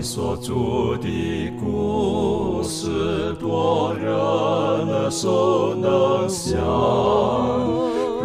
[0.00, 6.58] 所著的故事，多人耳熟能详，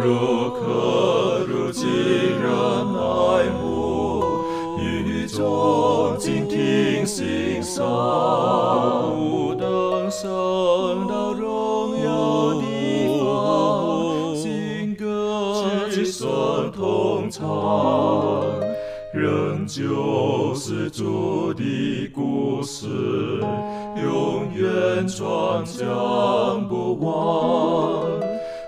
[0.00, 2.48] 如可如今人
[2.94, 4.22] 爱慕，
[4.78, 7.84] 与众静听欣赏，
[25.14, 28.02] 远传讲不忘。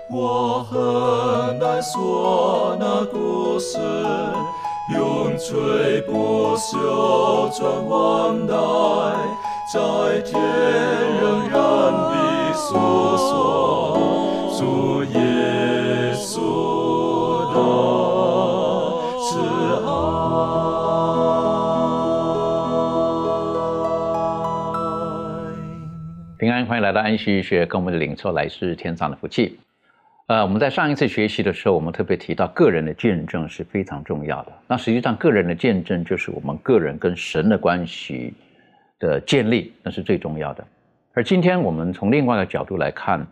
[0.09, 3.77] 我很难说那故事，
[4.95, 8.55] 永垂不朽传万代，
[9.73, 10.41] 在天
[11.21, 11.59] 仍然
[11.91, 12.77] 的诉
[13.17, 13.97] 说
[14.57, 15.19] 主耶
[26.67, 29.57] 欢迎来到安息医学，跟我们的领受来自天上的福气。
[30.25, 34.51] 呃，我们在上一次学习的时候，我们特别提到个人的见证是非常重要的。
[34.67, 38.33] 那实际上，个人的见证就是我们个人跟神的关系
[38.99, 40.67] 的建立，那是最重要的。
[41.13, 43.25] 而今天我们从另外一个角度来看，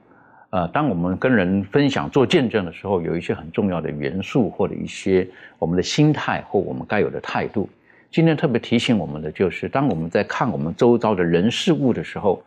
[0.52, 5.28] 呃，当我们跟人分享做见证的时候，有一些很重要的元素或者一些
[5.60, 7.70] 我们的心态或我们该有的态度。
[8.10, 12.42] 今天特别提醒我们的就是，当我们在看我们周遭的人事物的时候，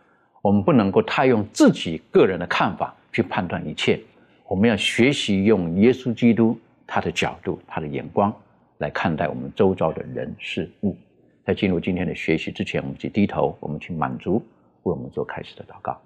[0.48, 4.00] 我们不能够太用自己个人的看法去判断一切，
[4.46, 8.34] 我们要学习用耶稣基督他的角度、他的眼光
[8.78, 10.96] 来看待我们周遭的人事物。
[11.44, 14.42] 在进入今天的学习之前，我们去低头，我们去满足
[14.84, 16.00] 为我们做开始的祷告。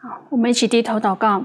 [0.00, 1.44] 好，我们一起低头祷告。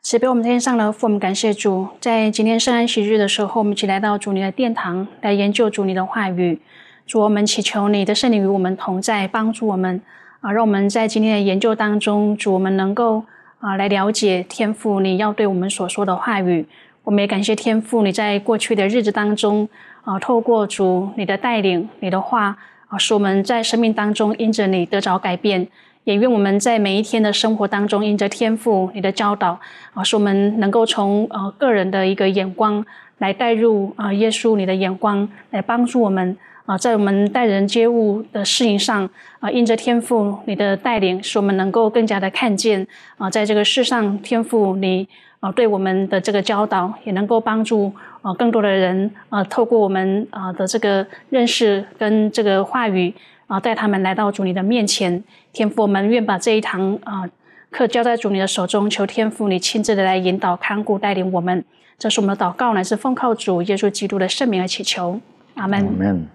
[0.00, 6.62] 慈悲我们天上的父，我们感谢主，在今天圣安息日的时候，我们一起来到主你的殿堂，来研究主你的话语。
[7.04, 10.00] 主，我们祈求你的圣灵与我们同在，帮助我们
[10.42, 13.24] 啊，让我们在今天的研究当中，主我们能够
[13.60, 16.66] 啊来了解天父你要对我们所说的话语。
[17.04, 19.68] 我们也感谢天父，你在过去的日子当中
[20.02, 22.58] 啊，透过主你的带领，你的话
[22.88, 25.68] 啊，使我们在生命当中因着你得着改变。
[26.02, 29.60] 也愿我们在每一天的生活当中，因着天赋你的教导
[29.94, 32.84] 啊，使我们能够从呃个人的一个眼光
[33.18, 36.36] 来带入啊耶稣你的眼光，来帮助我们
[36.66, 39.08] 啊，在我们待人接物的事情上
[39.40, 42.86] 啊，因着天赋你的带领，使我们能够更加的看见
[43.18, 45.08] 啊，在这个世上天赋你
[45.40, 47.92] 啊对我们的这个教导，也能够帮助
[48.22, 53.14] 啊更多的人啊，透过我们啊的这个认识跟这个话语。
[53.48, 57.28] 啊，带他们来到主你的面前，天父，我们愿把这一堂啊
[57.70, 61.62] 课交在主你的手中，求天父你亲自的来引导、看顾、带领我们。
[61.98, 65.20] 这是我们的祷告，乃是奉靠主耶稣基督的圣名而祈求，
[65.56, 66.26] 阿门。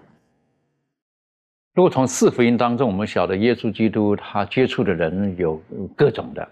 [1.74, 5.62] 如果从四福音当中，我们晓得耶稣基督他接触的人有
[5.94, 6.48] 各种的，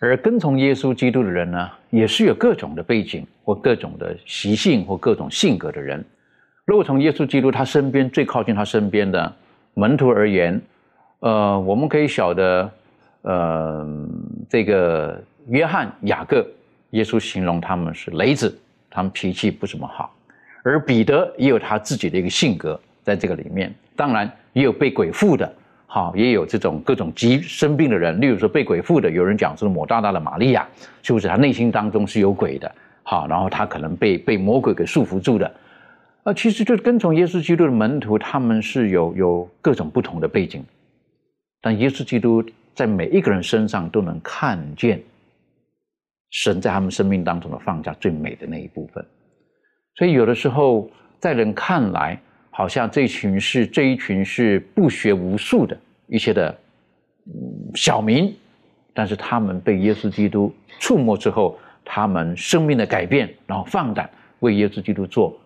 [0.00, 6.04] 而跟从耶稣基督的人呢，也是有各种的背景或各种的习性或各种性格的人。
[6.64, 9.34] 如果从耶稣基督他身边最靠近他身边的
[9.74, 10.60] 门徒而言，
[11.20, 12.70] 呃，我们可以晓得，
[13.22, 13.84] 呃，
[14.48, 16.46] 这个约翰、雅各，
[16.90, 18.56] 耶稣形容他们是雷子，
[18.88, 20.14] 他们脾气不怎么好，
[20.62, 22.78] 而彼得也有他自己的一个性格。
[23.06, 23.72] 在这个里面。
[23.94, 25.54] 当然，也有被鬼附的，
[25.86, 30.66] 好，也有这种各种疾生病的人，例如说被鬼附的，有人讲是抹大大的玛利亚，
[31.04, 31.28] 是不是？
[31.28, 32.74] 他内心当中是有鬼的，
[33.04, 35.50] 好，然后他可能被被魔鬼给束缚住的。
[36.24, 40.64] 啊，其实就跟从耶稣基督的门徒，他们是有有各种不同的背景，
[41.62, 45.00] 但耶稣基督在每一个人身上都能看见
[46.30, 49.06] 神在他们生命当中的放下最美的那一部分。
[49.94, 50.90] 所以有的时候
[51.20, 52.20] 在人看来，
[52.56, 56.56] 好像这群是这一群是不学无术的一些的
[57.74, 58.34] 小民，
[58.94, 60.50] 但是他们被耶稣基督
[60.80, 64.08] 触摸之后，他们生命的改变，然后放胆
[64.38, 65.38] 为耶稣基督做。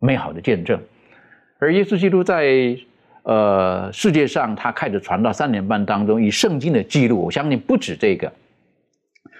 [0.00, 0.80] 美好的见证，
[1.58, 2.76] 而耶稣基督在
[3.22, 8.32] 呃世界上，他开始传道三年半当中，以圣经的记录，我相信不止这个。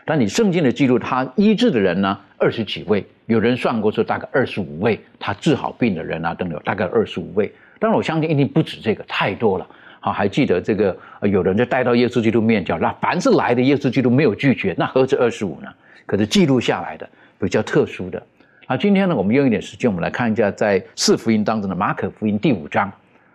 [0.08, 7.52] 但你圣经的记录，他医治的人呢，二十几位，有人算过说大概二十五位，他治好病的人啊，等等，大概二十五位。
[7.78, 9.66] 当然，我相信一定不止这个，太多了。
[10.00, 15.68] 好，还记得这个，有人就带到耶稣基督面前，那凡是来的耶稣基督没有拒绝，那何止二十五呢？
[16.06, 17.06] 可是记录下来的
[17.38, 18.22] 比较特殊的。
[18.66, 22.90] 那，今天呢，我们用一点时间，我们来看一下在四福音当中的马可福音第五章。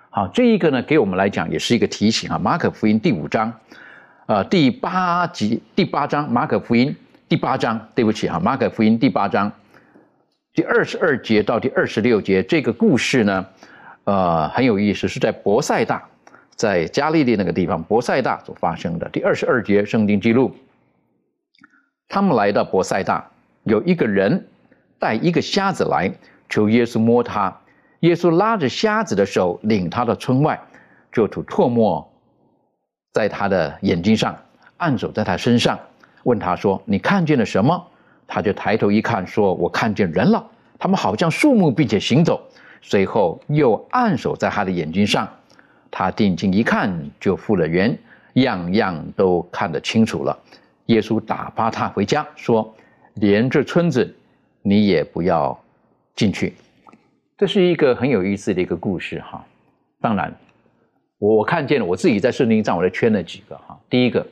[0.10, 2.40] 好，这一个呢，给我们来讲也是一个提醒啊。
[2.40, 3.54] 马可福音第五章，
[4.26, 6.96] 呃，第八集第八章，马可福音
[7.28, 9.52] 第八章，对不起哈，马可福音第八章
[10.54, 13.46] 第二十二节到第二十六节，这个故事呢，
[14.06, 16.02] 呃，很有意思，是在博塞大，
[16.56, 19.10] 在加利利那个地方，博塞大所发生的。
[19.10, 20.56] 第二十二节圣经记录，
[22.08, 23.30] 他们来到博塞大，
[23.64, 24.48] 有一个人
[25.00, 26.10] 带一个瞎子来，
[26.48, 27.54] 求耶稣摸他。
[28.00, 30.62] 耶稣拉着瞎子的手，领他到村外，
[31.12, 32.10] 就吐唾沫
[33.14, 34.36] 在他的眼睛上，
[34.78, 35.80] 按手在他身上，
[36.24, 37.88] 问他说：“你看见了什么？”
[38.28, 40.44] 他就抬头一看，说：“我看见人了，
[40.80, 42.42] 他们好像树木，并且行走。”
[42.82, 45.30] 随后又按手在他的眼睛上，
[45.92, 47.96] 他定睛一看，就复了原，
[48.34, 50.38] 样样都看得清楚了。
[50.88, 52.76] 耶稣打发他回家，说
[53.16, 54.14] ：“连这村子，
[54.64, 55.58] 你也不要
[56.16, 56.56] 进去。”
[57.38, 59.46] 这是一个很有意思的一个故事哈。
[60.02, 60.34] 当然，
[61.24, 63.80] 我我看见了，我自己在圣经上，我圈了几个哈。
[63.90, 64.28] 第一个，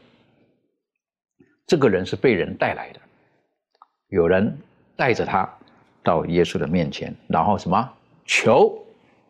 [1.66, 3.00] 这个人是被人带来的，
[4.10, 4.58] 有人
[4.98, 5.50] 带着他
[6.04, 7.90] 到耶稣的面前，然后什么？
[8.26, 8.78] 求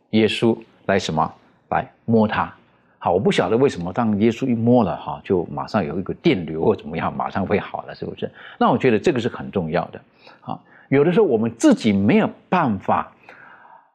[0.10, 1.32] 耶稣来什么
[1.70, 2.52] 来摸他？
[2.98, 8.28] 好，我不晓得为什么当耶稣一摸了哈，就马上有一个电流或怎么样，马上会好了，是不是？
[8.58, 10.02] 那我觉得这个是很重要的。
[10.40, 13.14] 好，有的时候我们自己没有办法，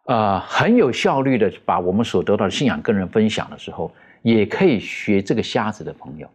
[0.07, 3.93] 呃，很有效率的把我们所得到的信仰跟人分享的时候，
[4.23, 6.29] 也可以学这个瞎子的朋友。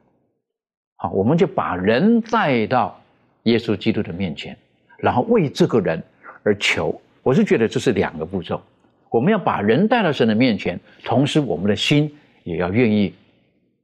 [0.98, 3.02] 好，我们就把人带到
[3.44, 4.58] 耶稣基督的面前，
[4.98, 6.02] 然后为这个人
[6.44, 7.02] 而求。
[7.24, 8.62] 我是觉得这是两个步骤，
[9.10, 12.14] 我们要把人带到神的面前，同时我们的心
[12.44, 13.14] 也要愿意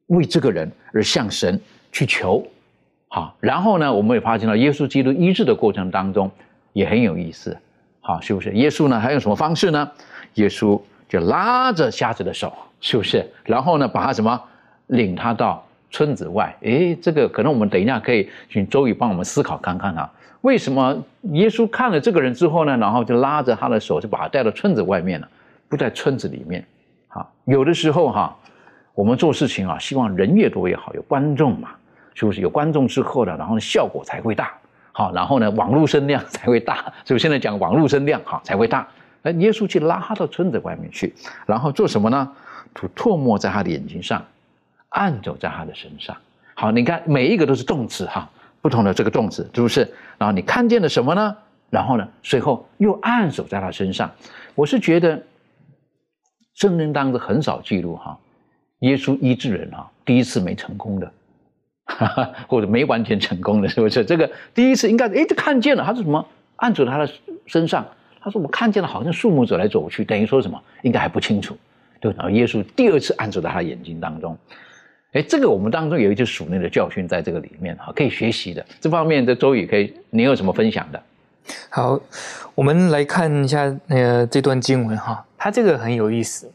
[0.07, 1.60] 为这个人而向神
[1.92, 2.45] 去求，
[3.07, 6.30] 好，然后呢，我们也发现到耶稣基督医治的过程当中
[6.74, 7.57] 也很有意思，
[8.07, 8.54] 好，是不是？
[8.54, 9.92] 耶稣呢还用什么方式呢？
[10.36, 13.30] 耶稣就拉着瞎子的手，是不是？
[13.44, 14.42] 然后呢，把他什么
[14.86, 15.62] 领他到
[15.92, 16.56] 村子外？
[16.62, 20.09] 诶，这个可能我们等一下可以请周宇帮我们思考看看啊。
[20.39, 20.98] 为什么
[21.33, 25.27] 耶稣看了这个人之后呢，然后就拉着他的手，就把他带到村子外面了，
[25.68, 26.65] 不在村子里面。
[27.09, 28.33] 好，有的时候哈，
[28.94, 31.71] 我们做事情啊，希望人越多越好，有观众嘛，
[32.13, 32.39] 是不是？
[32.39, 34.54] 有观众之后呢，然后效果才会大。
[34.98, 36.92] 好，然后呢，网络声量才会大。
[37.06, 38.88] 所以现在讲网络声量好才会大。
[39.22, 41.14] 那耶稣去拉他到村子外面去，
[41.46, 42.28] 然后做什么呢？
[42.74, 44.26] 吐唾沫在他的眼睛上，
[44.90, 46.18] 按走在他的身上。
[46.56, 48.28] 好，你看每一个都是动词哈。
[48.60, 49.88] 不同的这个动词是不是？
[50.18, 51.38] 然后你看见了什么呢？
[51.70, 52.08] 然后呢？
[52.24, 54.10] 随后又按手在他身上。
[54.56, 55.22] 我是觉得
[56.56, 58.18] 圣经当中很少记录哈，
[58.80, 61.12] 耶稣医治人哈，第一次没成功的，
[61.88, 64.06] 哈 或者没完全成功的，是不是？
[64.06, 66.24] 这个第一次应该哎就看见了，他是什么？
[66.57, 67.10] 按住他的
[67.45, 67.86] 身上，
[68.19, 70.62] 他说我看见了，好像树木走来走去，等于说什么？
[70.84, 71.57] 应该还不清楚。
[72.00, 74.38] 对，然后耶稣第二次按住在他眼睛当中。
[75.13, 78.63] 哎，这个我们当中有一些属灵的教训在这个里面哈，可以学习的。
[78.80, 81.01] 这方面的周宇可以，你有什么分享的？
[81.69, 82.00] 好，
[82.54, 86.51] 我们来看一下那个这段经文哈，它这个很有意思。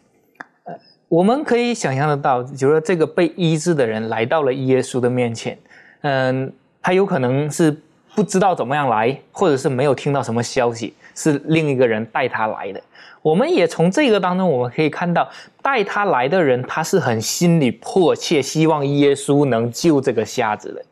[1.13, 5.59] 我们可以想象得到，就是说这个被医治的人来到了耶稣的面前，
[6.01, 6.51] 嗯，
[6.81, 7.71] 他有可能是
[8.15, 12.81] 不知道怎么样来，或者是没有听到什么消息，是另一个人带他来的。
[13.21, 15.29] 我们也从这个当中，我们可以看到
[15.61, 20.83] 带他来的人，他是很心里迫切希望耶稣能救这个瞎子的。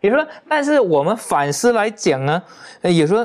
[0.00, 2.42] 也说，但是我们反思来讲呢，
[2.82, 3.24] 也说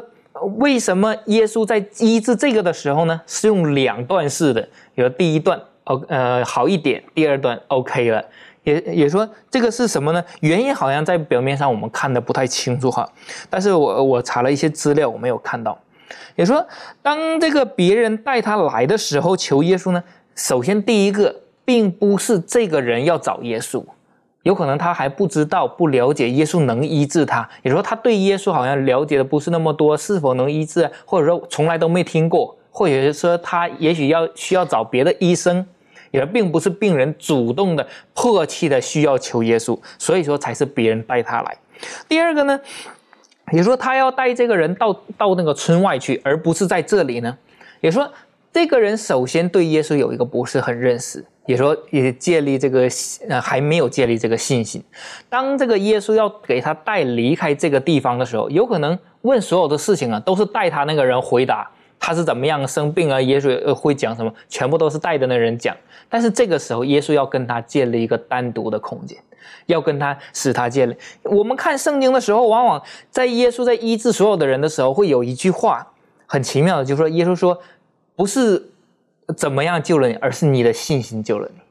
[0.60, 4.70] 为什么耶稣在医治这个的时候呢，是用两段式的？
[4.94, 5.60] 有第一段
[5.90, 8.24] 哦呃好一点，第二段 OK 了。
[8.64, 10.24] 也也说这个是什么呢？
[10.42, 13.08] 原因好像在表面上我们看的不太清楚哈。
[13.50, 15.78] 但是我我查了一些资料，我没有看到。
[16.36, 16.66] 也说，
[17.02, 20.04] 当这个别人带他来的时候，求耶稣呢，
[20.36, 21.34] 首先第一个，
[21.66, 23.84] 并不是这个人要找耶稣，
[24.44, 27.48] 有可能他还不知道、不了解耶稣能医治他。
[27.64, 35.66] 也说他对耶稣好像了解的不是那么多，是否能医治，或者说从来都没听过，或者是说他也许要需要找别的医生，
[36.12, 41.58] 也并不是病人主动的、迫切的需要求耶稣，所以说才是别人带他来。
[42.08, 42.60] 第二个呢？
[43.52, 47.36] 也说他要带这个人到到那个村外去，而不是在这里呢。
[47.82, 48.08] 也说
[48.54, 52.88] 这个人首先对耶稣有一个不是很认识，也说也建立这个
[53.28, 54.84] 呃还没有建立这个信心。
[55.30, 61.68] 当这个耶稣要给他带离开这个地方的时候，有可能问所有的事情啊，都是带他那个人回答
[62.00, 65.76] 他是怎么样生病啊，耶稣会讲什么，全部都是带的那人讲。
[66.08, 69.18] 但是这个时候，耶稣要跟他建立一个单独的空间。
[69.66, 70.96] 要跟他使他建立。
[71.24, 75.86] 我们看圣经的时候，往往在耶稣在医治所有的人的时候，会有一句话
[76.26, 77.60] 很奇妙的，就是说耶稣说，
[78.16, 78.72] 不是
[79.38, 81.62] 怎么样救了你，而是你的信心救了你。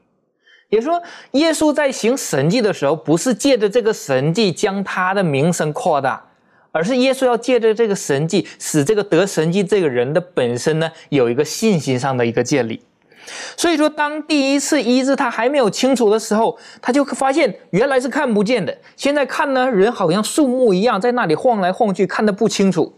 [0.69, 6.25] 也说耶稣在行神迹的时候，不是借着这个神迹将他的名声扩大，
[6.71, 12.81] 而是耶稣要借着这个神迹，使这个得神迹这个人的本身呢有一个信心上的一个建立。
[13.55, 18.75] 所以说，当第一次医治他还没有清楚的时候，他就发现原来是看不见的。
[18.95, 22.91] 现在看呢，人好像树木一样在那里晃来晃去，看得不清楚。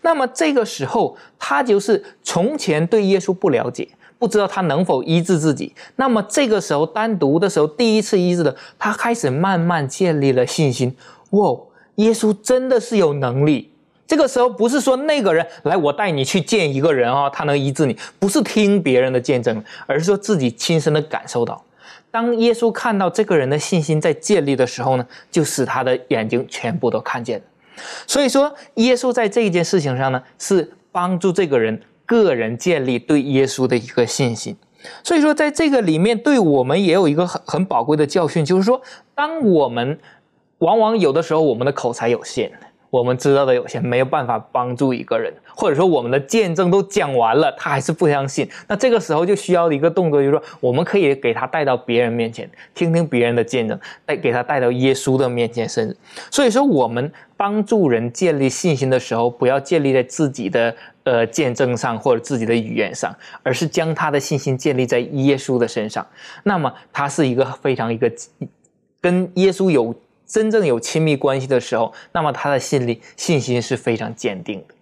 [0.00, 3.86] 那么这个时候，他就是从前对耶稣不了解，
[4.18, 5.74] 不知道他能否医治自己。
[5.96, 10.96] 那么这个时候单独的时候，第一次医治的，他开始慢慢建立了信心。
[11.30, 11.54] 哇，
[11.98, 13.70] 耶稣真的是有能力。
[14.06, 21.62] 这个时候不是说那个人来，我带你去见一个人啊，他能医治你，不是听别人的见证，而是说自己亲身的感受到。
[22.10, 27.42] 当耶稣看到这个人的信心在建立的时候呢，就使他的眼睛全部都看见。
[28.06, 34.56] 所以说，耶稣在这一件事情上呢，是帮助这个人个人建立对耶稣的一个信心。
[35.04, 38.80] 所以说，在这个里面，对我们也有一个很很宝贵的教训，就是说，
[39.14, 39.98] 当我们
[40.58, 42.50] 往往有的时候我们的口才有限。
[42.90, 48.48] 我们知道的有限，没有办法帮助一个人，或者说我们的见证都讲完了，他还是不相信。
[48.66, 55.94] 那这个时候就需要一个动作，就是说我们可以给他带到别人面前，听听别人的见证，带给他带到耶稣的面前，甚至
[56.30, 60.74] 所以说我们帮助人建立信心的时候，不要建立在自己的
[61.04, 66.06] 呃见证上或者自己的语言上，而是将他的信心建立在耶稣的身上。
[66.42, 68.10] 那么他是一个非常一个
[69.02, 69.94] 跟耶稣有。
[70.28, 74.74] 真正有亲密关系的时候，那么他的信力信心是非常坚定的。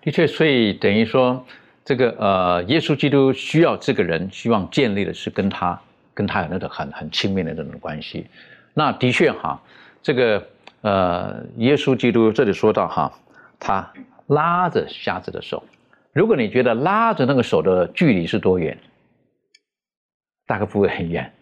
[0.00, 1.44] 的确，所以等于说，
[1.84, 5.80] 这个呃，耶稣基督需要这个人，希望建立的是跟他
[6.14, 8.28] 跟他有那种很很亲密的那种关系。
[8.74, 9.60] 那的确哈，
[10.00, 10.46] 这个
[10.82, 13.12] 呃，耶稣基督这里说到哈，
[13.58, 13.92] 他
[14.28, 15.64] 拉着瞎子的手。
[16.12, 18.78] 如果你觉得拉着那个手的距离是多远，
[20.46, 21.32] 大概不会很远，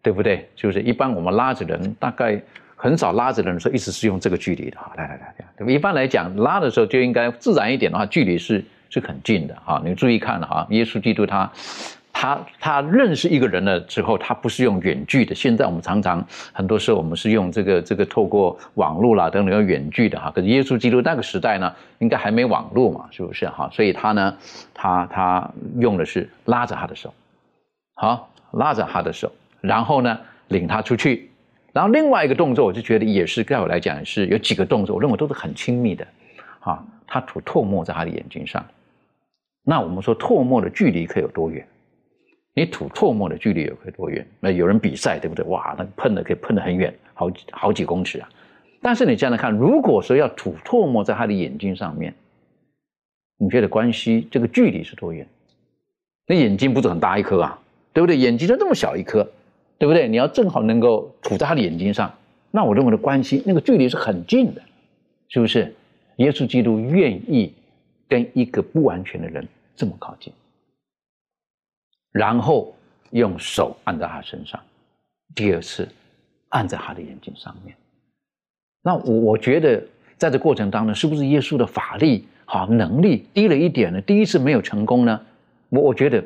[0.00, 0.48] 对不对？
[0.56, 2.42] 就是一般我们拉着人大概。
[2.76, 5.72] 很少拉着的人说，一直是用这个距离的哈，来来来，对吧？
[5.72, 9.80] 一般来讲，拉的时候就应该自然一点的话，距离是是很近的哈。
[9.84, 11.50] 你注意看了哈，耶稣基督他
[12.12, 15.34] 他他认识一个人了之后，他不是用远距的。
[15.34, 20.30] 现在我们常常很多时候我们是用这个这个透过网络啦等等用远距的哈。
[20.34, 23.68] 可是耶稣基督那个时代呢，应该还没网络嘛，是不是哈？
[23.72, 24.36] 所以他呢，
[24.74, 27.12] 他他用的是拉着他的手，
[27.94, 31.30] 好，拉着他的手，然后呢，领他出去。
[31.74, 36.06] 然后另外一个动作，我就觉得也是，在我来讲是有几个动作，我认为都是很亲密的，
[36.60, 38.64] 啊，他吐唾沫在他的眼睛上，
[39.64, 41.66] 那我们说唾沫的距离可以有多远？
[42.54, 44.24] 你吐唾沫的距离有可以多远？
[44.38, 45.44] 那有人比赛对不对？
[45.46, 48.28] 哇，那喷的可以喷的很远，好几好几公尺啊！
[48.80, 52.14] 但是你这样来看，如果说要吐唾沫在他的眼睛上面，
[53.36, 55.26] 你觉得关系这个距离是多远？
[56.28, 57.58] 那眼睛不是很大一颗啊，
[57.92, 58.16] 对不对？
[58.16, 59.28] 眼睛就这么小一颗。
[59.78, 60.08] 对不对？
[60.08, 62.12] 你要正好能够吐在他的眼睛上，
[62.50, 64.62] 那我认为的关系那个距离是很近的，
[65.28, 65.74] 是不是？
[66.16, 67.52] 耶稣基督愿意
[68.08, 70.32] 跟一个不完全的人这么靠近，
[72.12, 72.72] 然后
[73.10, 74.60] 用手按在他身上，
[75.34, 75.88] 第二次
[76.50, 77.74] 按在他的眼睛上面。
[78.80, 79.84] 那我我觉得
[80.16, 84.00] 在这过程当中，是不是耶稣的法力好能力低了一点呢？
[84.02, 85.20] 第一次没有成功呢？
[85.70, 86.22] 我我觉得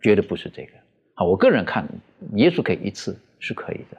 [0.00, 0.72] 绝对不是这个。
[1.24, 1.86] 我个人看。
[2.34, 3.98] 耶稣给一次是可以的，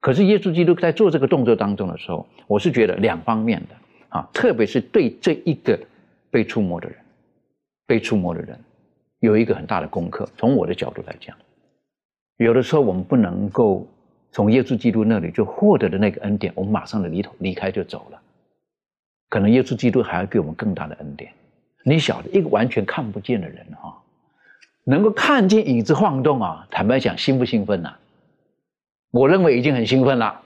[0.00, 3.76] 可是耶稣基督在做这个动作当中的时候，我是觉得两方面的
[4.08, 5.78] 啊，特别是对这一个
[6.28, 6.98] 被触摸的人，
[7.86, 8.58] 被触摸的人
[9.20, 10.28] 有一个很大的功课。
[10.36, 11.36] 从我的角度来讲，
[12.38, 13.86] 有的时候我们不能够
[14.32, 18.20] 从耶稣基督那里就获得的那个恩典，我们马上的离头离开就走了，
[19.28, 21.32] 可能耶稣基督还要给我们更大的恩典。
[21.84, 24.01] 你晓得，一个完全看不见的人哈。
[24.84, 26.66] 能够看见影子晃动啊！
[26.70, 27.94] 坦白讲，兴不兴奋呐？
[29.12, 30.40] 我认为已经很兴奋了，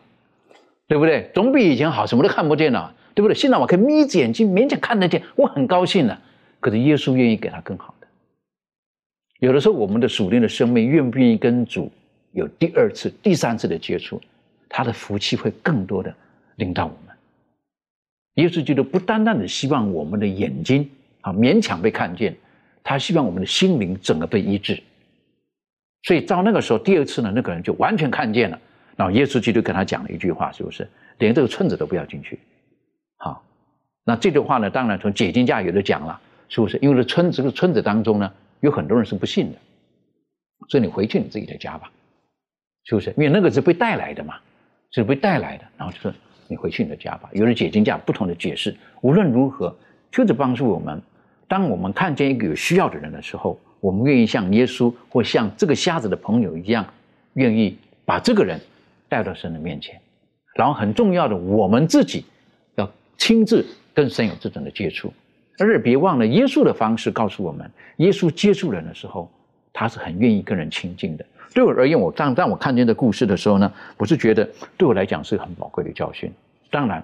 [0.86, 1.30] 对不对？
[1.34, 3.34] 总比以前好，什么都看不见了，对不对？
[3.34, 6.20] 现在我可以眯着眼睛勉强看得见，我很高兴了。
[6.60, 8.06] 可是耶稣愿意给他更好的。
[9.38, 11.90] 有的时候，我们的属灵的生命愿不愿意跟主
[12.32, 14.20] 有第二次、第三次的接触，
[14.68, 16.14] 他的福气会更多的
[16.56, 17.16] 领到我们。
[18.34, 20.90] 耶稣基督不单单的希望我们的眼睛
[21.20, 22.36] 啊勉强被看见。
[22.88, 24.80] 他希望我们的心灵整个被医治，
[26.04, 28.56] 所以到那个时候，第二次呢，那个人就完全看见了。
[28.94, 30.88] 然后耶稣基督跟他讲了一句话，是不是？
[31.18, 32.38] 连这个村子都不要进去。
[33.16, 33.42] 好，
[34.04, 36.78] 那这句话呢，当然从解经家有的讲了，是不是？
[36.80, 39.58] 因为这村子这个村子当中呢，有很多人是不信的，
[40.68, 41.90] 所以你回去你自己的家吧，
[42.84, 43.10] 是不是？
[43.16, 44.36] 因为那个是被带来的嘛，
[44.92, 45.64] 是被带来的。
[45.76, 46.14] 然后就说
[46.46, 47.28] 你回去你的家吧。
[47.32, 49.76] 有的解经家不同的解释，无论如何，
[50.12, 51.02] 就是帮助我们。
[51.48, 56.84] 当我们看见一个有需要的人的时候，我们愿意像耶稣或像这个瞎子的朋友一样，
[57.34, 58.60] 愿意把这个人
[59.08, 60.00] 带到神的面前。
[60.54, 62.24] 然后很重要的，我们自己
[62.76, 65.12] 要亲自跟神有这种的接触。
[65.58, 69.30] 而且别忘了，耶稣的方式告诉我们，耶稣接触人的时候，
[69.72, 71.24] 他是很愿意跟人亲近的。
[71.54, 76.30] 对我而言，我当当我看见这故事的时候呢，我是觉得对我来讲是很宝贵的教训。
[76.70, 77.02] 当然，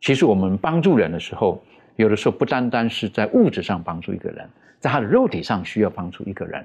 [0.00, 1.62] 其实我们帮助人的时候，
[1.98, 6.64] 有的时候不单单是在物质上帮助一个人，在他的肉体上需要帮助一个人，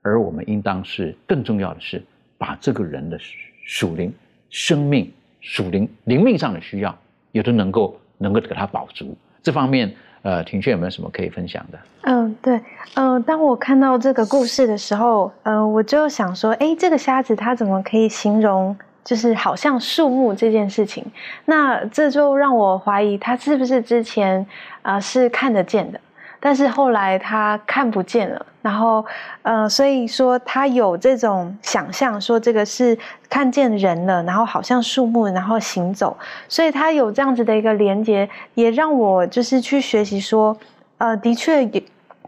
[0.00, 2.02] 而我们应当是更重要的是
[2.38, 3.18] 把这个人的
[3.62, 4.10] 属灵、
[4.48, 6.98] 生命、属灵、灵命上的需要，
[7.30, 9.14] 也都能够能够给他保足。
[9.42, 9.94] 这方面。
[10.22, 11.78] 呃，庭轩有没有什么可以分享的？
[12.02, 12.60] 嗯，对，
[12.92, 18.76] 嗯，当我看到这个故事的时候，呃，我就想说，哎，这个瞎子他怎么可以形容，
[19.10, 21.04] 就是好像树木这件事情？
[21.46, 24.46] 那这就让我怀疑他是不是之前
[24.82, 26.00] 啊是看得见的。
[26.38, 29.04] 但是后来他看不见了，然后，
[29.42, 32.96] 呃，所以说他有这种想象，说这个是
[33.28, 36.16] 看见人了，然后好像树木，然后行走，
[36.48, 40.56] 所以他有这样子的一个连接，也让我就是去学习说，
[40.98, 41.82] 呃，的确有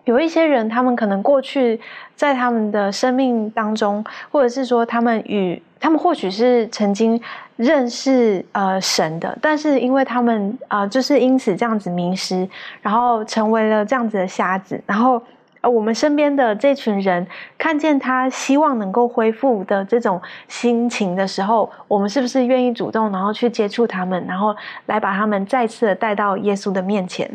[0.04, 1.80] 有一些人，他们可能过去
[2.22, 7.20] 在他们的生命当中，或者是说他们与他们或许是曾经。
[7.56, 12.48] 认识呃神的，但是因为他们啊，就是因此这样子迷失，
[12.80, 14.82] 然后成为了这样子的瞎子。
[14.86, 15.22] 然后
[15.60, 17.24] 呃，我们身边的这群人
[17.58, 27.30] 看见他希望能够恢复的这种心情的时候，我们是不是愿意主动，然后去接触他们，然后来把他们再次的带到耶稣的面前？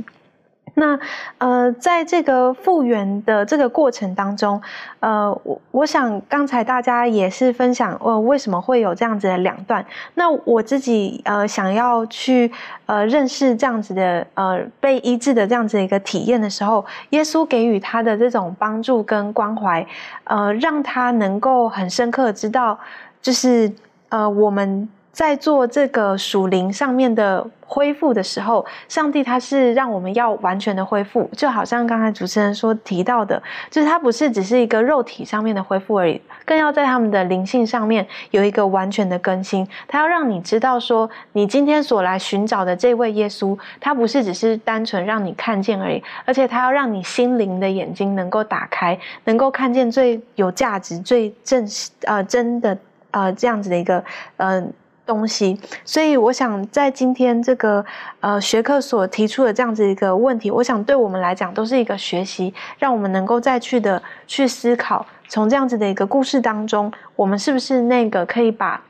[0.73, 0.99] 那
[1.37, 4.61] 呃，在这个复原的这个过程当中，
[4.99, 9.83] 呃，我我想刚才大家也是分享，呃，为什么会有这样子的两段？
[10.13, 12.51] 那我自己呃想要去
[12.85, 19.85] 呃认识这样子的呃被医治的这样子一个体验的时候，耶稣给予他的这种帮助跟关怀，
[20.25, 22.77] 呃，让他能够很深刻知道，
[23.21, 23.71] 就是
[24.09, 24.87] 呃我们。
[25.17, 39.67] 在做这个属灵上面的恢复的时候，上帝他是让我们要完全的恢复，就好像刚才主持人说提到的，就是他不是只是一个肉体上面的恢复而已，更要在他们的灵性上面有一个完全的更新。
[39.87, 51.67] 他要让你知道说，你今天所来寻找的这位耶稣，他不是只是单纯让你看见而已，而且他要让你心灵的眼睛能够打开，能够看见最有价值、最正
[52.03, 52.77] 呃真的
[53.09, 54.03] 呃这样子的一个
[54.37, 54.71] 嗯。
[55.07, 57.83] 东西，所以我想在今天这个
[58.19, 68.83] 呃学科所提出的这样子一个问题，我想对我们来讲都是一个学习，让我们能够再去的去思考，从这样子的一个故事当中，我们是不是那个可以把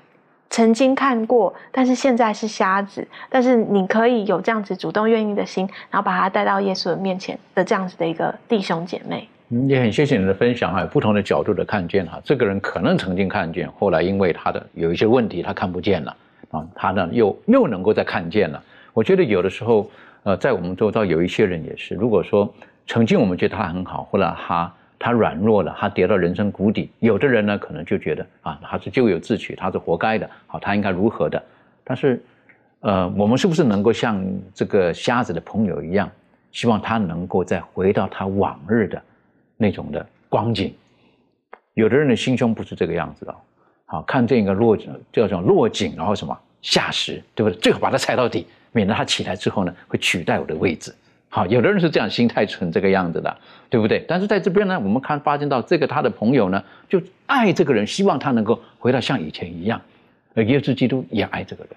[0.50, 9.30] 曾经看过，但是现在是瞎子，但是你可以有这样子主动愿意的心，然后把他带到耶稣的面前的这样子的一个弟兄姐妹。
[9.50, 12.20] 也很谢谢你的分享哈，不同的角度的看见哈。
[12.24, 16.16] 这个人可能曾经看见，后来因为他的有一些问题，他看不见了
[16.52, 18.62] 啊，他呢又又能够再看见了。
[18.94, 19.90] 我觉得有的时候，
[20.24, 22.54] 呃，在我们周遭有一些人也是，如果说
[22.88, 31.42] 曾经我们觉得他很好，后来他他软弱了，他跌到人生谷底，有的人呢可能就觉得啊，他是咎由自取，他是活该的，好，他应该如何的？
[31.86, 32.22] 但是，
[32.82, 34.22] 呃，我们是不是能够像
[34.54, 36.10] 这个瞎子的朋友一样，
[36.52, 39.02] 希望他能够再回到他往日的？
[39.58, 40.74] 那种的光景，
[41.74, 43.36] 有的人的心胸不是这个样子的。
[43.86, 44.78] 好，看这个落
[45.12, 47.58] 叫做落井，然后什么下石，对不对？
[47.60, 50.94] 最好把它踩到底，免得他起来之后呢，会取代我的位置。
[51.30, 53.38] 好，有的人是这样心态成这个样子的，
[53.70, 54.04] 对不对？
[54.08, 59.82] 但是在这边呢，我们看发现到这个他的朋友呢，就爱这个人，希望他能够回到像以前一样。
[60.36, 61.74] 而耶稣基督也爱这个人。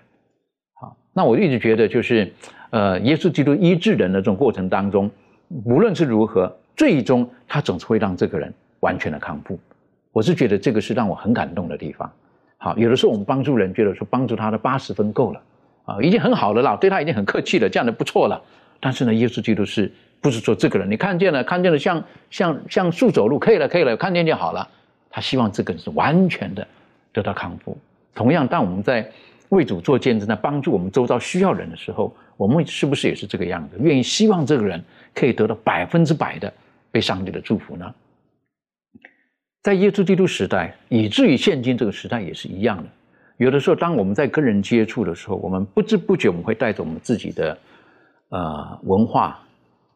[0.75, 2.33] 好，那我一直觉得就是，
[2.71, 5.11] 呃，耶稣基督医治人的这种过程当中，
[5.65, 6.57] 无论是如何。
[6.81, 9.61] 最终，他总是会让这个人完全的康复。
[10.13, 12.11] 我是觉得这个是让我很感动的地方。
[12.57, 15.43] 好，有的时候我们帮助人，觉得说帮助他的八十分够了，
[15.85, 18.43] 啊，已经很好了啦，对他已经很客气了，这样的不错了。
[18.81, 24.67] 但是呢，耶稣基督是不是说这个人你看见了，看见了像像像树走路可以了，可以了，看见就好了。
[25.11, 26.67] 他希望这个人是完全的
[27.13, 27.77] 得到康复。
[28.15, 29.07] 同样，当我们在
[29.51, 33.77] 为主做见证，在帮助我们周遭需要人的时候，我们是不是也是这个样子？
[33.79, 34.83] 愿意希望这个人
[35.15, 36.51] 可以得到百分之百的。
[36.91, 37.95] 被上帝的祝福呢？
[39.63, 42.85] 在耶稣基督时代，以至于现今这个时代也是一样的。
[43.37, 47.59] 有的时候，当我们在跟人接触的时候，我们不知不觉我们会带着我们自己的
[48.31, 49.39] 呃文化、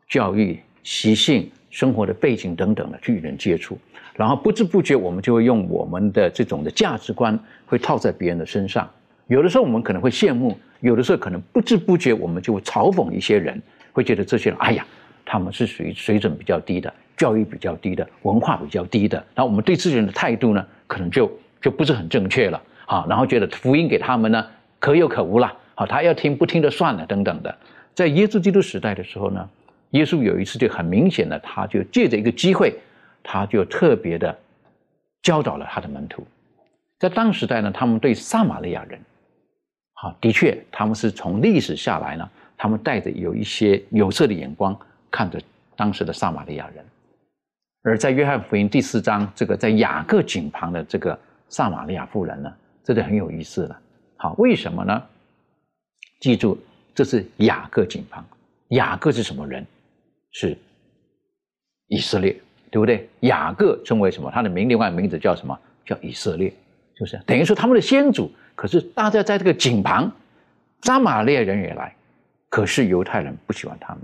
[0.08, 3.78] 教育、习性、生活的背景等等的去与人接触，
[4.14, 8.86] 然后不知不觉我们就会用我们的这种的价值观会套在别人的身上。
[9.28, 14.86] 有的时候我们可能会羡慕，有的时候可能不知不觉我们就会嘲讽一些人，会觉得这些人，哎呀。
[15.24, 19.16] 他们是属于水准比较低的，教育比较低的，文化比较低的。
[19.34, 22.62] 然后我们对这些人的态度呢，可能就就不是很正确了。
[22.86, 24.46] 好，然后觉得福音给他们呢，
[24.78, 25.56] 可有可无了。
[25.74, 27.56] 好，他要听不听的算了，等等的。
[27.94, 29.48] 在耶稣基督时代的时候呢，
[29.90, 32.74] 耶稣有一次就很明显的，他就借着一个机会，
[33.22, 34.36] 他就特别的
[35.22, 36.26] 教导了他的门徒。
[36.98, 39.00] 在当时代呢，他们对撒玛利亚人，
[39.94, 44.78] 好，的确他们是从历史下来呢，他们带着有一些有色的眼光
[45.14, 45.40] 看着
[45.76, 46.84] 当时的撒玛利亚人。
[47.84, 51.16] 而在约翰福音第四章，这个在雅各井旁的这个
[51.48, 53.80] 撒玛利亚妇人呢，这就很有意思了。
[54.16, 55.00] 好，为什么呢？
[56.18, 56.58] 记住，
[56.92, 58.24] 这是雅各井旁。
[58.70, 59.64] 雅各是什么人？
[60.32, 60.58] 是
[61.86, 62.32] 以色列，
[62.72, 63.08] 对不对？
[63.20, 64.28] 雅各称为什么？
[64.32, 65.56] 他的名另外名字叫什么？
[65.86, 66.52] 叫以色列，
[66.98, 68.28] 就是等于说他们的先祖。
[68.56, 70.10] 可是大家在这个井旁，
[70.82, 71.94] 撒玛利亚人也来，
[72.48, 74.02] 可是犹太人不喜欢他们。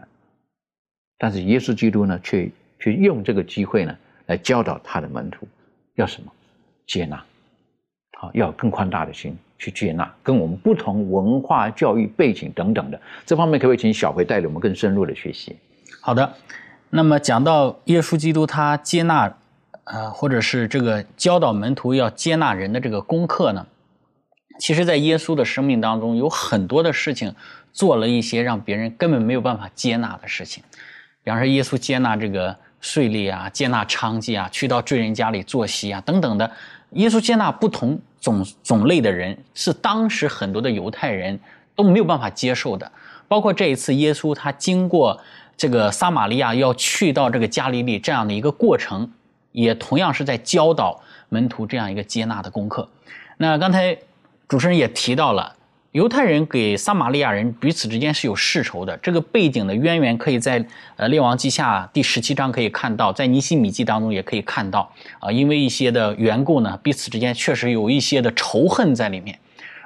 [1.21, 2.51] 但是耶稣基督呢，却。
[2.83, 5.47] 却用这个机会呢，来教导他的门徒
[5.97, 6.33] 要什么
[6.87, 7.23] 接纳，
[8.19, 15.55] 好，要更宽大的心去接纳跟我们不同文化、教育背景等等的这方面，可不可以请小培带领我们更深入的学习？
[16.01, 16.33] 好的，
[16.89, 19.37] 那么讲到耶稣基督他接纳，
[19.85, 23.67] 呃，或者是这个教导门徒要接纳人的这个功课呢，
[24.59, 27.35] 其实，在耶稣的生命当中，有很多的事情
[27.73, 30.65] 做了一些让别人根本没有办法接纳的事情，
[31.23, 32.57] 比方说耶稣接纳这个。
[32.83, 36.51] 税吏啊，接纳娼妓啊，去到罪人家里坐席啊，等等的。
[36.93, 41.39] 耶稣接纳不同种种类的人，是当时很多的犹太人
[41.77, 42.91] 都没有办法接受的。
[43.29, 45.21] 包括这一次，耶稣他经过
[45.59, 49.13] 这个撒玛利亚，要去到这个加利利这样的一个过程，
[49.53, 52.89] 也同样是在教导门徒这样一个接纳的功课。
[53.37, 53.95] 那刚才
[54.49, 55.55] 主持人也提到了。
[55.93, 69.37] 犹太人给撒玛利亚人彼此之间是有世仇的，这个背景的渊源可以在呃列王记下第十七章可以看到，在尼希米记当中也可以看到啊，因为一些的缘故呢，彼此之间确实有一些的仇恨在里面，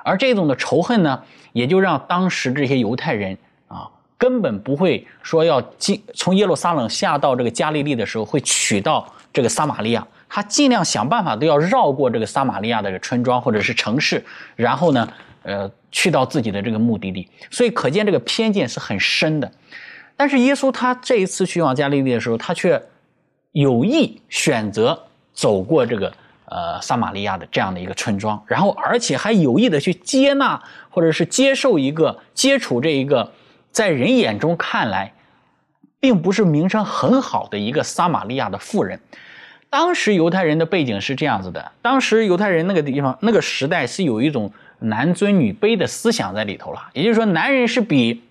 [0.03, 1.23] 而这种的仇恨呢，
[1.55, 3.39] 也就让当时这些犹太人
[3.69, 3.89] 啊，
[4.19, 14.23] 根本不会说要进从耶路撒冷下到这个加利利的时候会取到这个撒玛利亚，他尽量想办法都要绕过这个撒玛利亚的这个村庄或者是城市，
[14.55, 15.09] 然后呢。
[15.45, 19.53] 呃，去到自己的这个目的地，所以可见这个偏见是很深的。
[20.17, 22.83] 但是耶稣他这一次去往加利利的时候，他却
[23.53, 25.05] 有意选择
[25.35, 26.11] 走过这个
[26.47, 33.33] 呃撒玛利亚的这样的一个村庄，然后而且还有意的去接纳或者是接受一个接触这一个
[33.71, 35.13] 在人眼中看来
[36.01, 38.99] 并不是名声很好的一个撒玛利亚的妇人。
[39.69, 44.51] 当时犹太人的背景是这样子的，当时犹太人那个地方那个时代是有一种。
[44.85, 48.23] 男尊女卑的思想在里头了，也就是说，男人是比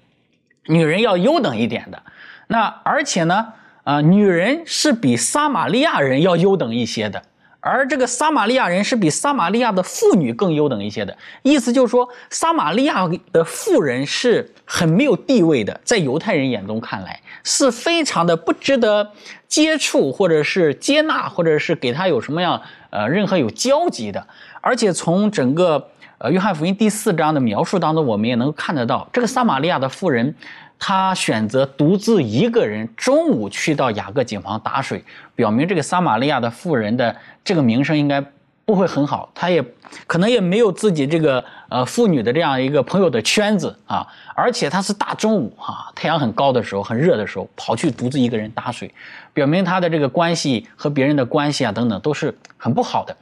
[0.66, 2.02] 女人要优等一点的。
[2.48, 7.22] 那而且呢，啊，女人是比撒玛利亚人要优等一些的，
[7.60, 11.18] 而这个撒玛利亚人是比撒玛利亚的妇女更优等一些的。
[11.42, 19.12] 意思就是说，撒玛利亚的妇人是很没有地位的，在犹太人眼中看来，是非常的不值得
[19.48, 24.28] 接触，或者是接纳，或者是给他有什么样呃任何有交集的。
[24.62, 25.90] 而且从整个
[26.24, 30.34] 呃，约翰福音第四章的描述当中，我们也能看得到，这个撒玛利亚的妇人，
[30.80, 35.04] 她选择独自一个人中午去到雅各井旁打水，
[35.36, 38.24] 表明这个撒玛利亚的妇人的这个名声应该
[38.64, 39.62] 不会很好，她也
[40.08, 48.90] 可能也没有自己这个呃妇女的这样一个朋友的圈子啊，而且她是大中午哈，太阳很高的时候，很热的时候，跑去独自一个人打水，
[49.34, 53.14] 表明她的这个关系和别人的关系啊等等都是很不好的。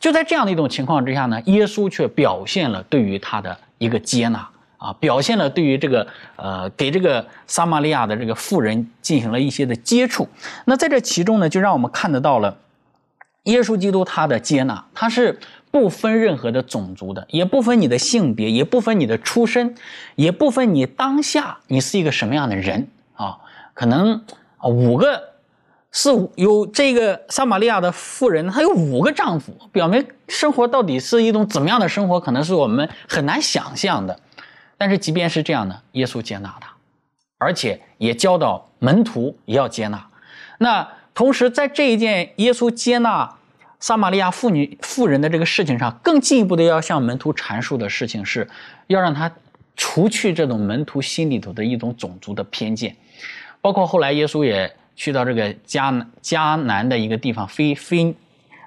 [0.00, 6.06] 就在这样的一种情况之下呢，耶稣却表现了对于他的一个接纳啊，表现了对于这个
[6.36, 10.28] 呃给这个撒玛利亚的这个妇人进行了一些的接触。
[10.66, 12.58] 那在这其中呢，就让我们看得到了
[13.44, 15.40] 耶稣基督他的接纳，他是
[15.72, 19.74] 不分任何的种族的，也不分你的性别，也不分你的出身，
[20.14, 23.38] 也不分你当下你是一个什么样的人啊，
[23.74, 24.22] 可能
[24.58, 25.27] 啊五个。
[25.90, 34.20] 是有这个撒玛利亚的妇人，她有五个丈夫，表明生活到底是一种怎么样的生活，可能是我们很难想象的。
[34.76, 36.70] 但是即便是这样的，耶稣接纳她，
[37.38, 40.06] 而且也教导门徒也要接纳。
[40.58, 43.36] 那同时在这一件耶稣接纳
[43.80, 48.46] 撒玛利亚妇女妇人的这个事情上，更进一步的要向门徒阐述的事情是，
[48.88, 49.32] 要让他
[49.74, 52.94] 除去这种门徒心里头的一种种族的偏见，
[53.62, 54.70] 包括后来耶稣也。
[54.98, 58.12] 去到这个迦南迦南的一个地方，非非，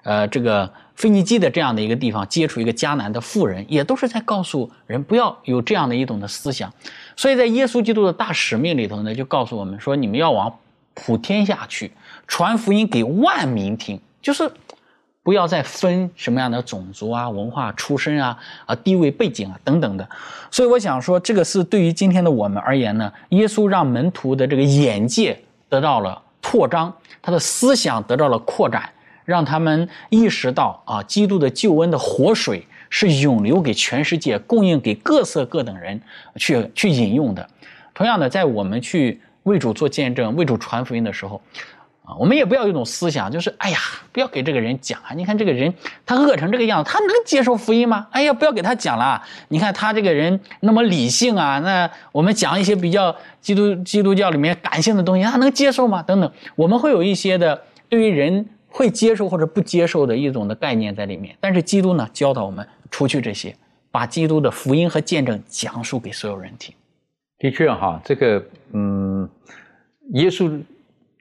[0.03, 6.73] 呃，这个腓尼基的这样的一个地方，接触一个迦南的妇人，也都是在告诉人不要有这样的一种的思想。
[7.17, 10.57] 所以在耶稣基督的大使命里头呢，就告诉我们说，你们要往
[10.93, 11.91] 普天下去，
[12.27, 14.49] 传福音给万民听，就是
[15.23, 20.07] 不要再分什么样的种族啊、文化出身啊、啊地位背景啊等等的。
[20.49, 25.37] 所以我想说，这个是对于今天的我们而言呢，耶稣让门徒的这个眼界。
[25.71, 28.89] 得到了扩张，他的思想得到了扩展，
[29.23, 35.99] 让他们意识到啊，基督的救恩的活水是永流给全世界，供应给各色各等人
[36.35, 37.49] 去去饮用的。
[37.93, 41.41] 同样的，在我们去为主做见证、为主传福音的时候。
[42.03, 43.77] 啊，我们也不要有一种思想，就是哎呀，
[44.11, 45.13] 不要给这个人讲啊！
[45.15, 45.71] 你看这个人，
[46.03, 48.07] 他饿成这个样子，他能接受福音吗？
[48.09, 49.21] 哎呀，不要给他讲了。
[49.49, 56.01] 你看他这个人那么理性啊，那我们讲一些比较基督基督教里面感性的东西，他能接受吗？
[56.01, 61.35] 等等，我们会有一些的对于人会接受或者不接受的一种的概念在里面。
[61.39, 63.55] 但是基督呢，教导我们除去这些，
[63.91, 66.73] 把基督的福音和见证讲述给所有人听。
[67.37, 69.29] 的确哈，这个嗯，
[70.13, 70.59] 耶稣。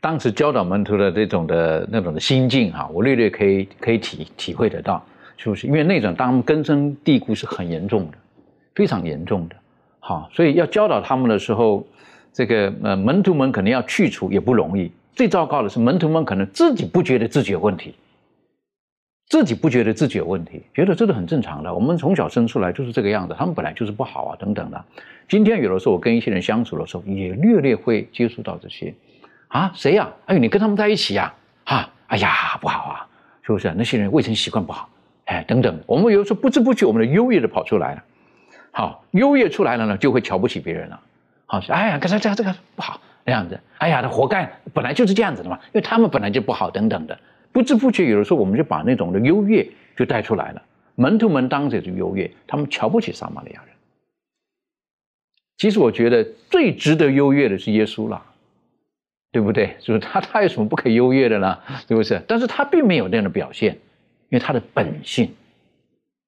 [0.01, 5.05] 当时教导门徒的这种的那种的心境哈，我略略可以可以体体会得到，
[5.37, 5.67] 是不是？
[5.67, 8.17] 因为那种当根深蒂固是很严重的，
[8.75, 9.57] 非常严重的，
[9.99, 11.87] 好，所以要教导他们的时候，
[12.33, 14.91] 这个呃门徒们可能要去除也不容易。
[15.13, 17.95] 最糟糕的是门徒们可能自己不觉得自己有问题，
[19.29, 21.75] 自己不觉得自己有问题，觉得这是很正常的。
[21.75, 24.83] 我们从小生出来就是这个样子，他们本来就是不好啊，等等的。
[25.29, 28.95] 今天有的时候我跟一些人相处的时候，也略略会接触到这些。
[29.51, 30.09] 啊，谁呀？
[30.27, 31.35] 哎呦，你跟他们在一起呀？
[31.65, 33.07] 哈，哎呀，不好啊，
[33.43, 33.73] 是不是？
[33.77, 34.89] 那些人卫生习惯不好，
[35.25, 35.77] 哎，等等。
[35.87, 38.05] 我们有时候不知不觉，我们的优越的跑出来了。
[38.71, 41.01] 好，优越出来了呢，就会瞧不起别人了。
[41.47, 43.59] 好，哎呀，刚才这个这个不好那样子。
[43.79, 47.19] 哎呀，他活该，本来就是这样子的嘛，因为他们本来就不好，等等的。
[47.51, 50.63] 不知不觉，有的时候我们就把那种的优越就带出来了。
[50.95, 53.75] 门徒们当着就优越，他们瞧不起撒玛利亚人。
[55.57, 58.23] 其实我觉得最值得优越的是耶稣了。
[59.33, 59.77] 对不对？
[59.79, 61.59] 是不是他，他有什么不可优越的呢？
[61.87, 62.21] 是不是？
[62.27, 63.75] 但是他并没有那样的表现，
[64.29, 65.33] 因为他的本性，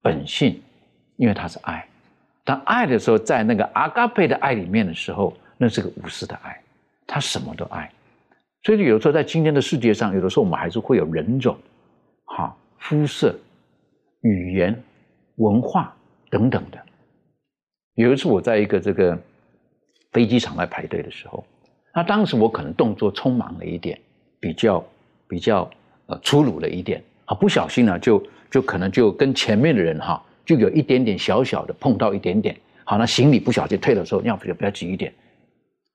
[0.01, 0.63] 本性，
[1.17, 1.85] 因为他是爱。
[2.45, 6.61] 当爱的时候，在那个阿嘎贝的爱里面的时候，那是个无私的爱，
[7.07, 7.91] 他什么都爱。
[8.63, 11.59] 所以有的时候在今天的世界上，有的时候我们还是会有人种、
[12.25, 13.37] 哈肤色、
[14.21, 14.81] 语言、
[15.37, 15.93] 文化
[16.31, 16.79] 等等的。
[17.95, 19.19] 有一次我在一个这个
[20.13, 21.45] 飞机场来排队的时候。
[21.95, 24.01] 那当时我可能动作匆忙了一点，
[24.41, 24.83] 比较
[25.29, 25.71] 比较
[26.07, 35.13] 呃粗鲁了一点啊，不小心呢就就可能就跟前面的人哈就有一点点小小的碰到一点点，好，那行李不小心退的时候，要不就比较急一点。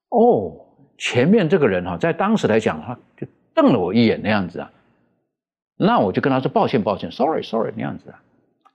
[0.10, 0.53] 哦，
[0.99, 4.71] 前面这个人哈，在当时来讲哈，就瞪了我一眼那样子啊，
[5.77, 8.21] 那我就跟他说抱歉抱歉，sorry sorry 那样子啊，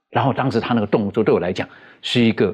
[0.09, 1.69] 然后当时他那个动作对我来讲
[2.01, 2.53] 是一个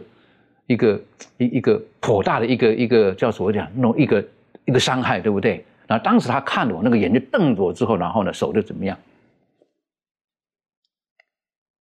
[0.67, 1.01] 一个
[1.37, 4.23] 一一个颇大的一个一个叫什么讲那种一个。
[4.69, 5.65] 一个伤害，对不对？
[5.87, 8.95] 然后当时他看着我那个眼睛瞪着我之后，然后呢，手就怎么样？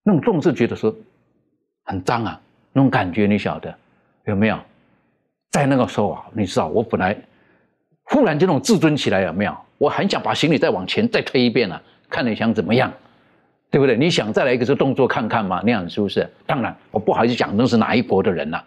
[0.02, 0.94] 那种重视觉得说
[1.84, 2.38] 很脏啊，
[2.74, 3.74] 那种感觉你晓得
[4.26, 4.58] 有没有？
[5.50, 7.16] 在那个时候啊，你知道我本来
[8.02, 9.56] 忽然这种自尊起来有没有？
[9.78, 12.92] 我很想把行李再往前再推一遍啊，看你想怎么样，
[13.70, 13.96] 对不对？
[13.96, 15.62] 你想再来一个这动作看看吗？
[15.64, 16.30] 那样是不是？
[16.44, 18.62] 当然，我不好意思讲那是哪一国的人呐。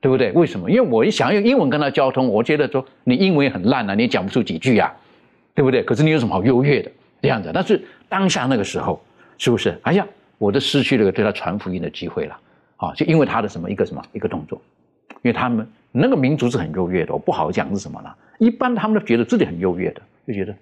[0.00, 0.30] 对不对？
[0.32, 0.70] 为什么？
[0.70, 4.94] 因为我一想用英文跟他交通，我觉得说你英文也很烂啊，你也讲不出几句呀，
[5.54, 5.82] 对不对？
[5.82, 7.50] 可是你有什么好优越的这样子？
[7.52, 9.02] 但是当下那个时候，
[9.38, 9.78] 是不是？
[9.82, 10.06] 哎呀，
[10.38, 12.38] 我都失去了对他传福音的机会了
[12.76, 12.94] 啊！
[12.94, 14.60] 就因为他的什么一个什么一个动作，
[15.22, 18.14] 因为他们那个民族是很优越的，我不好讲是什么呢？
[18.38, 20.54] 一般他们都觉得自己很优越的，就觉得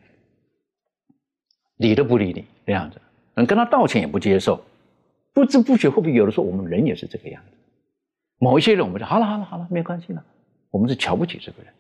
[1.77, 2.99] 理都不理你这样子，
[3.35, 4.65] 能跟他道歉也不接受，
[5.35, 7.56] 不知不觉会不会有的时候我们人也是这个样子？
[8.39, 10.23] 某一些人，我们说好了，好了，好了，没关系了。
[10.71, 11.73] 我们是瞧不起这个人，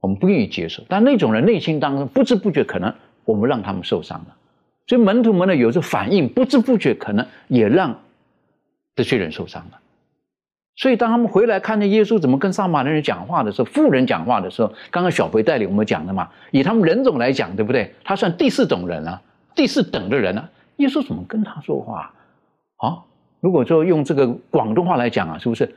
[0.00, 0.82] 我们不愿意接受。
[0.88, 2.92] 但那种人内心当中不知不觉，可能
[3.24, 4.36] 我们让他们受伤了。
[4.86, 8.00] 所以门徒们呢，有时候反应不知不觉，可能也让
[8.96, 9.78] 这些人受伤了。
[10.76, 17.94] 所以当他们回来看见耶稣怎么跟撒玛利人讲话的时候，富人讲话的时候，刚刚小肥带领我们讲的嘛，以他们人种来讲，对不对？
[18.02, 19.22] 他算第四种人啊，
[19.54, 20.50] 第四等的人啊。
[20.78, 22.12] 耶稣怎么跟他说话
[22.78, 23.04] 啊？
[23.44, 25.70] 如果说用这个广东话来讲啊，是不是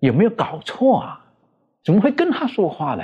[0.00, 1.24] 有没有搞错啊？
[1.82, 3.02] 怎么会跟他说话呢？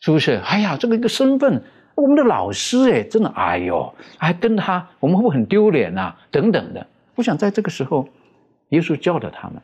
[0.00, 0.40] 是不是？
[0.44, 1.62] 哎呀，这个一个身份，
[1.94, 6.12] 我们的老师哎，真的哎呦，还跟他，我们会不会很丢脸呐？
[6.32, 6.84] 等等的。
[7.14, 8.08] 我想在这个时候，
[8.70, 9.62] 耶稣教导他们，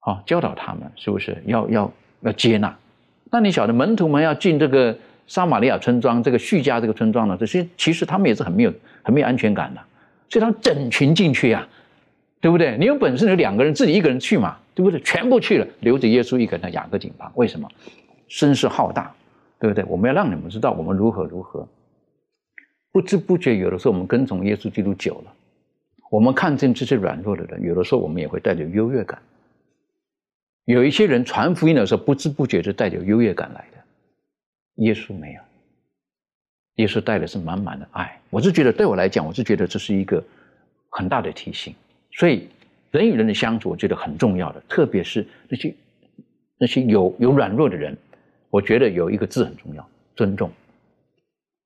[0.00, 2.76] 好教导他们，是不是要要要接纳？
[3.30, 4.94] 那你晓得门徒们要进这个
[5.26, 7.38] 撒玛利亚村庄，这个叙加这个村庄呢？
[7.40, 9.80] 这些其实他们也是很没有很没有安全感的，
[10.28, 11.66] 所以他们整群进去呀。
[12.44, 12.76] 对不对？
[12.76, 15.00] 你有本事，你两个人自己一个人去嘛，对不对？
[15.00, 17.32] 全部去了，留着耶稣一个人雅各井旁。
[17.36, 17.66] 为什么？
[18.28, 19.14] 声势浩大，
[19.58, 19.82] 对不对？
[19.84, 21.66] 我们要让你们知道我们如何如何。
[22.92, 25.32] 不知不觉，有的时候我们跟从耶稣基督久了，
[26.10, 29.18] 我们看见这些软弱的人，有的时候我们也会带着优越感。
[30.66, 33.78] 有一些人传福音的时候，不知不觉就带着优越感来的。
[34.84, 35.40] 耶稣没有，
[36.74, 38.20] 耶稣带的是满满的爱。
[38.28, 40.22] 我是觉得对我来讲，我是觉得这是一个
[40.90, 41.74] 很大的提醒。
[42.14, 42.48] 所以
[42.90, 45.74] 人与人的相处，我觉得很重要的，特别是那些
[46.58, 47.96] 那些有有软弱的人，
[48.50, 50.50] 我觉得有一个字很重要：尊重。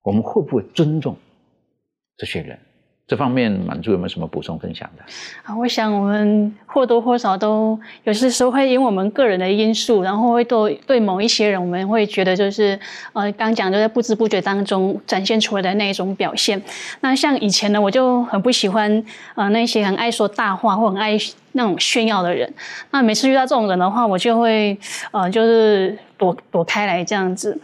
[0.02, 1.16] 我们会不会尊重
[2.16, 2.58] 这些人？
[3.08, 5.02] 这方面满足有没有什么补充分享的？
[5.44, 12.78] 啊，我想我们或多或少都有些时候会因为我们个人的因素，然后会对对某一些人，我们会觉得就是
[13.14, 16.62] 呃，刚讲就在不知不觉当中展现出来的那一种表现。
[17.00, 19.02] 那像以前呢，我就很不喜欢
[19.34, 21.16] 呃那些很爱说大话或很爱
[21.52, 22.52] 那种炫耀的人。
[22.90, 24.78] 那每次遇到这种人的话，我就会
[25.12, 27.58] 呃就是躲躲开来这样子。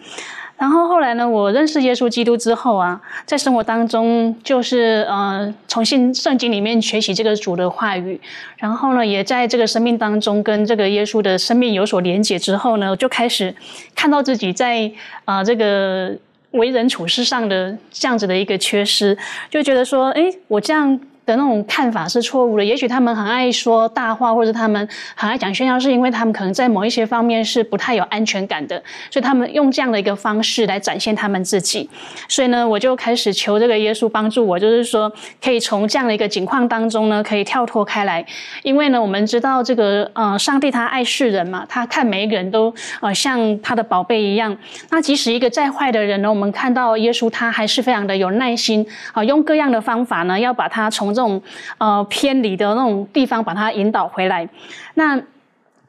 [0.56, 8.20] 然后后来呢，我认识耶稣基督之后啊，在生活当中就是呃，从信圣经里面学习这个主的话语，
[8.56, 13.54] 然后呢，也在这个生命当中跟这个耶稣的生命有所连结之后呢，就开始
[13.94, 14.90] 看到自己在
[15.24, 16.16] 啊这个
[16.52, 19.18] 为人处事上的这样子的一个缺失，
[19.50, 21.00] 就觉得说，哎，我这样。
[21.26, 22.64] 的那种看法是错误的。
[22.64, 31.88] 也许他们很爱说大话，或者他们很爱讲炫耀，是因为他们可能在某一些方面是不太有安全感的，所以他们用这样的一个方式来展现他们自己。
[32.28, 35.10] 所以呢，我就开始求这个耶稣帮助我，就是说
[35.42, 38.24] 可以从这样的一个境况当中呢，可以跳脱开来。
[38.62, 44.56] 因为呢，我们知道这个呃，上帝他爱世人嘛，他看每一个人都呃像他的宝贝一样。
[44.90, 51.40] 那即使一个再坏的人呢，我们看到耶稣他还是非常的有耐心啊，用各样的方法呢，要把他从这种
[51.78, 54.48] 呃偏离的那种地方，把它引导回来。
[54.94, 55.16] 那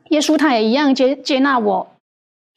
[0.09, 1.87] 耶稣他也一样接接纳我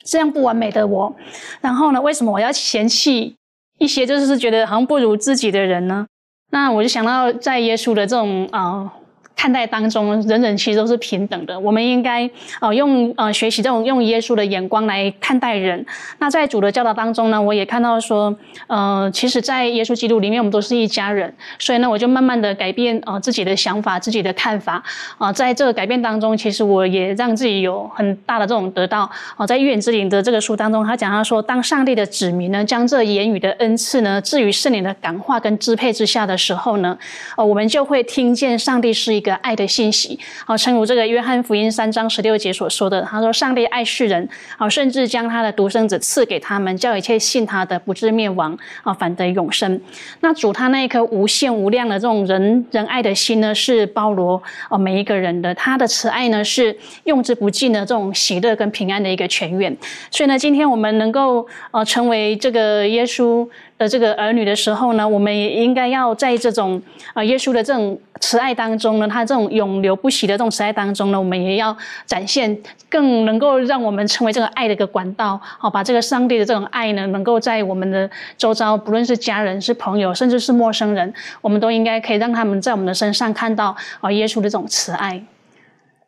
[0.05, 1.17] 这样不完美的我。
[1.61, 3.35] 然后呢，为什么我要嫌弃
[3.79, 6.07] 一些就是觉得好像不如自己的人呢？
[6.51, 8.93] 那我就想到在耶稣的这种啊。
[9.39, 11.59] 看待当中，人人其实都是平等的。
[11.61, 12.29] 我们应该
[12.61, 15.87] 呃用呃学习这种用耶稣的眼光来看待人。
[16.19, 21.33] 那在主的教导当中呢，我也看到说，呃，其实，在耶稣基督里面，我们都是一家人。
[21.57, 24.83] 所以呢，我就慢慢的改变呃自己的想法、自己的看法
[25.19, 25.33] 啊。
[25.33, 29.47] 在这个改变当中，其实我也让自己有很大的这种得到啊。
[29.47, 36.99] 在预言之灵的这个书当中，他讲到说，当上帝的子民呢，将这言语的恩赐呢，置于圣灵的感化跟支配之下的时候呢，
[37.37, 39.28] 呃，我们就会听见上帝是一个。
[39.35, 49.81] 爱的信息，好，诚如这个约翰福音三章十六节所说的，他说：“上帝爱世人，好，甚至将他的独生子赐给他们，叫一切信他的不至灭亡，啊，反得永生。”
[50.21, 59.77] 那主他那一颗无限无量的这种人仁爱的心呢，是包罗哦每一个人的，他的慈爱呢是用之不尽的这种喜乐跟平安的一个泉源。
[60.11, 63.49] 所以呢，今天我们能够呃成为这个耶稣。
[63.79, 66.83] 的这个儿女的时候呢，我们也应该要在这种
[67.15, 72.59] 啊耶稣的这种慈爱当中呢，他这种永流不息的这种慈爱当中呢，我们也要展现
[72.91, 85.23] 更能够让我们成为这个爱的一个管道，好把这个上帝的这种爱呢，能够在我们的周遭，不论是家人、是朋友，甚至是陌生人，我们都应该可以让他们在我们的身上看到啊耶稣的这种慈爱。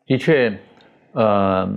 [0.06, 0.52] 的确，
[1.12, 1.68] 呃，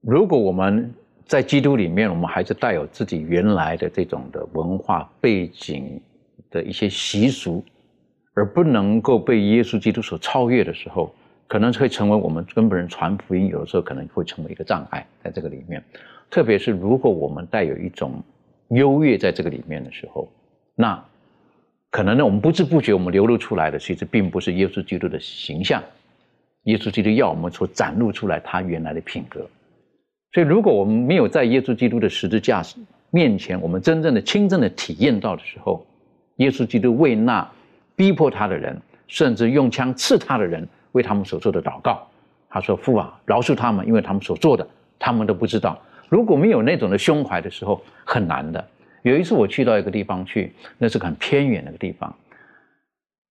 [0.00, 0.94] 如果我们。
[1.32, 5.98] 在基督里面，我们还是带有自己原来的这种的文化背景
[6.50, 7.64] 的一些习俗，
[8.34, 11.10] 而不能够被耶稣基督所超越的时候，
[11.48, 15.06] 可能会成为我们根本人传福音，有的时候可能会成为一个障碍。
[15.24, 15.82] 在这个里面，
[16.28, 18.22] 特别是如果我们带有一种
[18.68, 20.30] 优越在这个里面的时候，
[20.74, 21.02] 那
[21.90, 25.82] 可能呢，我们不知不觉我们流露出来的，其实并不是耶稣基督的形象。
[26.64, 29.48] 耶稣基督要我们所展露出来他原来的品格。
[30.32, 32.62] 所以，如果我们没有在耶稣基督的十字架
[33.10, 35.84] 面前，我们真正的、亲身的体验到的时候，
[36.36, 37.46] 耶稣基督为那
[37.94, 42.06] 逼迫他的人，甚至用枪刺他的人，为他们所做的祷告，
[42.48, 44.66] 他说：“父啊，饶恕他们，因为他们所做的，
[44.98, 48.66] 他们都不知道。”如果没有那种的胸怀的时候，很难的。
[49.02, 52.14] 有一次我去到一个地方去，那是很偏远的一个地方。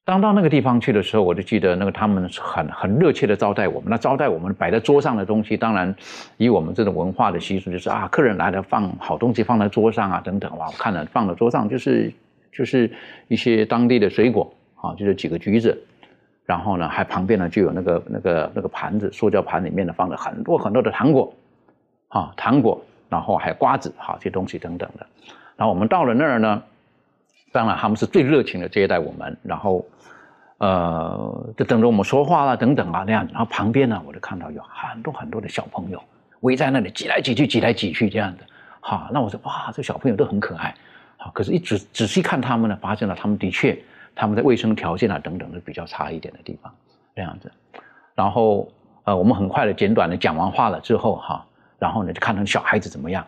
[0.04, 3.88] 当到那个地方去的时候，我就记得那个他们很很热切的招待我们。
[3.90, 5.96] 那招待我们摆在桌上的东西，当然
[6.38, 10.58] 以我们这种文化的习俗，就是啊，客人来了放好东西放在桌上啊，等等。
[10.58, 12.12] 哇，我看了放在桌上就是
[12.52, 12.92] 就是
[13.28, 15.80] 一些当地的水果啊，就是几个橘子，
[16.46, 21.32] 然后呢，还旁边呢就有那个那个那个盘子，塑胶盘里面呢放了很多很多的糖果，
[22.08, 25.06] 啊，糖果，然后还有瓜子，好这些东西等等的。
[25.56, 26.64] 然后我们到了那儿呢。
[27.52, 29.86] 当然，他们是最热情的接待我们，然后，
[30.58, 33.34] 呃，就等着我们说话啦，等等啊那样子。
[33.34, 36.02] 然后旁边呢，我就看到有很多很多的小朋友
[36.42, 38.44] 围在那里挤来挤去，挤来挤去这样的。
[38.80, 40.74] 好，那我说哇，这小朋友都很可爱。
[41.18, 43.78] 好，可是，一仔仔细看他们呢，发现了他们的确，
[44.16, 46.74] 他们的卫生条件啊等等是比较差一点的地方，
[47.16, 47.52] 这样子。
[48.16, 48.68] 然后，
[49.04, 51.46] 呃，我们很快的简短的讲完话了之后，哈，
[51.78, 53.26] 然后呢，就看他们小孩子怎么样。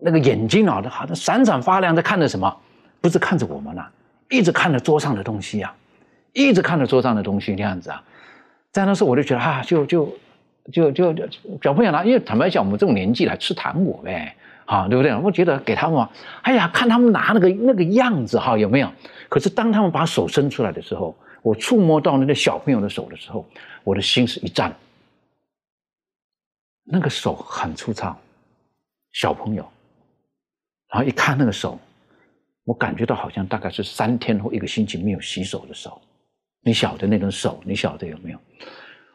[0.00, 2.56] 那个眼睛啊，好像闪闪发亮，在看着什么？
[3.00, 3.86] 不是看着我们呐，
[4.28, 5.74] 一直看着桌上的东西啊，
[6.32, 8.02] 一直看着桌上的东西那样子啊。
[8.72, 10.12] 在那时候我就觉得啊，就就
[10.72, 11.26] 就就就
[11.62, 14.36] 小朋友拿，因为坦白讲，我们这种年纪来吃糖果呗，
[14.66, 15.14] 啊，对不对？
[15.16, 16.06] 我觉得给他们，
[16.42, 18.92] 哎呀，看他们拿那个那个样子哈，有没有？
[19.28, 23.46] 可是当他们把手伸出来的时候，我触摸到那个小朋友的手的时候，
[23.82, 24.70] 我的心是一颤。
[26.84, 28.16] 那个手很粗糙，
[29.12, 29.66] 小朋友，
[30.90, 31.78] 然后一看那个手，
[32.64, 36.00] 我感觉到好像大概是三天或一个星期没有洗手的手。
[36.62, 38.38] 你晓得那种手，你晓得有没有？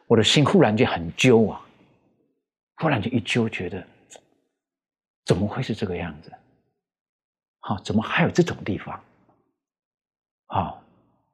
[0.06, 1.60] 我的心忽然间很揪啊，
[2.76, 3.86] 忽然间一揪，觉得
[5.24, 6.32] 怎么会是这个样子？
[7.60, 9.00] 好，怎么还有这种地方？
[10.46, 10.82] 好，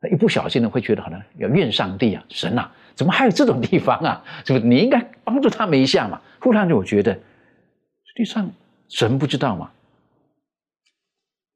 [0.01, 4.24] 那一不小心呢，会觉得好像要怨上帝啊，神啊，怎么还有这种地方啊？
[4.45, 4.64] 是不是？
[4.66, 6.20] 你应该帮助他们一下嘛。
[6.40, 8.51] 忽然间，我觉得实际上
[8.88, 9.70] 神不知道嘛？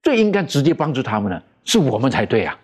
[0.03, 2.59] 最应该直接帮助他们的是我们才对啊！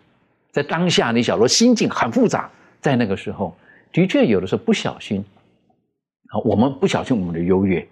[0.53, 3.57] 在当下，你晓得心境很复杂，在那个时候，
[3.93, 5.25] 的确有的时候不小心
[6.29, 7.87] 啊，我们不小心我们的优越。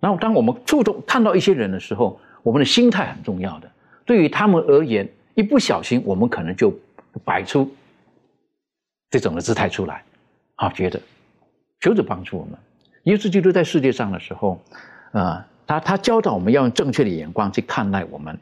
[0.00, 3.70] 然后，当我们触动看到一些人的时候，我们的心态很重要的。
[4.04, 6.72] 对于他们而言，一不小心，我们可能就
[7.24, 7.70] 摆出
[9.10, 10.02] 这种的姿态出来，
[10.54, 11.00] 啊，觉得
[11.80, 12.58] 求主帮助我们。
[13.04, 14.60] 耶稣基督在世界上的时候，
[15.12, 18.38] 啊，他他教导我们要用正确的眼光去看待我们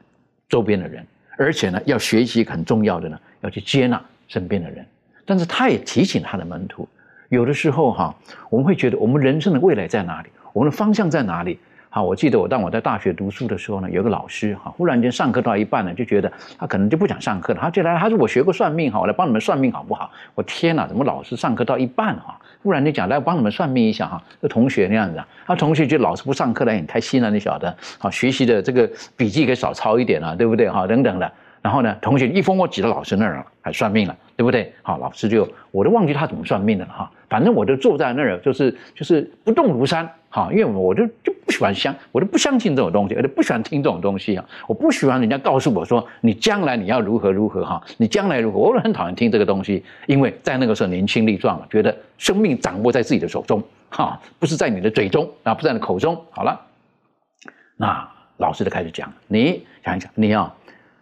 [0.48, 4.86] 周边的人，而且呢，要学习很重要的呢，要去接纳身边的人。
[5.24, 6.88] 但是他也提醒他的门徒，
[7.28, 8.16] 有的时候哈，
[8.48, 11.58] 我们会觉得我们人生的未来在哪里，我们的方向在哪里？
[11.96, 20.10] 好，我记得我当我在大学读书的时候呢，有个老师哈，忽然间上课到一半呢，就觉得他可能就不想上课了，他就来，他说我学过算命哈，我来帮你们算命好不好？
[20.34, 22.38] 我天哪，怎么老师上课到一半哈？
[22.62, 27.74] 忽然间讲来帮你们算命一下哈，这同学那样子啊，他同学就老师不上课了，很开心了，你晓得？
[27.96, 28.86] 好，学习的这个
[29.16, 30.68] 笔记给少抄一点了，对不对？
[30.68, 31.32] 哈，等等的。
[31.62, 34.70] 然后呢，同学一蜂窝挤到老师那儿了，还算命了，对不对？
[34.82, 37.10] 好，老师就我都忘记他怎么算命的了哈。
[37.28, 44.44] 反正我就坐在那儿，就是就是不动如山哈，因为我就就不喜欢相，我就不相信这种东西，而且不喜欢听这种东西啊。
[44.66, 56.16] 我不喜欢人家告诉我说你将来你要如何如何哈，你将来如何，我很讨厌听这个东西，因为在那个时候年轻力壮嘛，觉得生命掌握在自己的手中哈，不是在你的嘴中啊，不在你口中。
[56.30, 56.60] 好了，
[57.76, 60.54] 那老师就开始讲，你想一想，你要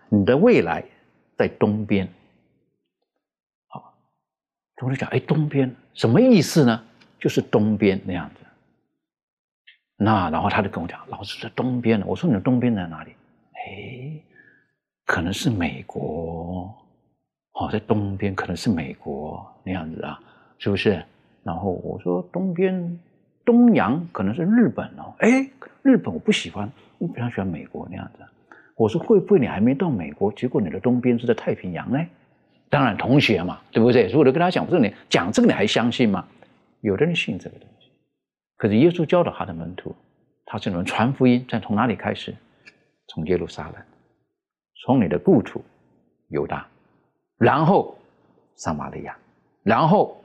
[0.08, 0.84] 你的未来
[1.36, 2.08] 在东边。
[3.68, 3.92] 好
[4.82, 6.82] 我就讲，哎，东边什么意思呢？
[7.18, 8.44] 就是东边那样子。
[9.96, 12.06] 那然后他就跟我讲，老师在东边呢。
[12.06, 13.12] 我说你的东边在哪里？
[13.54, 14.20] 哎，
[15.06, 16.74] 可能是美国，
[17.52, 20.20] 哦，在东边可能是美国那样子啊，
[20.58, 21.02] 是不是？
[21.44, 23.00] 然后我说东边
[23.44, 25.14] 东洋可能是日本哦。
[25.18, 25.48] 哎，
[25.82, 28.24] 日本我不喜欢，我比较喜欢美国那样子。
[28.76, 32.04] 我说会不会你还没到美国，结果你的东边是在太平洋呢？
[32.70, 34.06] 当然，同学嘛，对不对？
[34.08, 36.26] 如果都跟他讲，这个你讲这个，你还相信吗？
[36.80, 37.88] 有的人信这个东西，
[38.56, 39.94] 可是耶稣教导他的门徒，
[40.44, 42.34] 他是能传福音，在从哪里开始？
[43.08, 43.74] 从耶路撒冷，
[44.84, 45.62] 从你的故土
[46.28, 46.66] 犹大，
[47.38, 47.96] 然后
[48.56, 49.16] 撒玛利亚，
[49.62, 50.20] 然后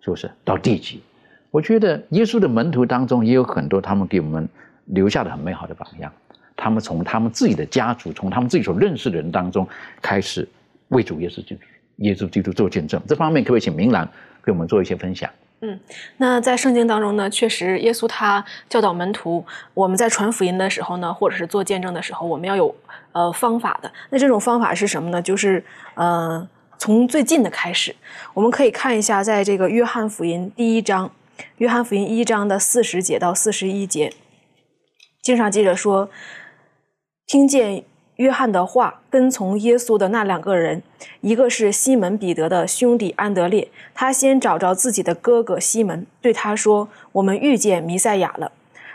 [0.00, 1.02] 就是到地极。
[1.50, 4.46] 我觉得耶稣的门徒当中也有很多，他们给我们
[4.86, 6.12] 留下的很美好的榜样。
[6.56, 9.66] 他们从他们自己的家族，从他们自己所认识的人当中
[10.02, 10.46] 开始
[10.88, 11.60] 为主耶稣基督。
[11.96, 14.08] 耶稣基督做见证，这方面可不可以请明兰
[14.44, 15.30] 给我们做一些分享？
[15.60, 15.80] 嗯，
[16.18, 19.42] 那在圣经当中呢，确实耶稣他教导门徒，
[19.72, 22.74] 我们在传福音的时候呢，或者是做见证的时候，我们要有
[23.12, 23.90] 呃方法的。
[24.10, 25.22] 那这种方法是什么呢？
[25.22, 27.96] 就是呃从最近的开始，
[28.34, 31.10] 我们可以看一下，在这个约翰福音第一章，
[31.56, 34.12] 约翰福音一章的四十节到四十一节，
[35.22, 36.10] 经上记着说，
[37.26, 37.84] 听见。
[38.16, 40.82] 约翰的话，跟从耶稣的那两个人，
[41.20, 48.50] 一个是西门彼得的兄弟安德烈，他先找着自己的哥哥西门，对他说：“我们遇见弥赛亚了。”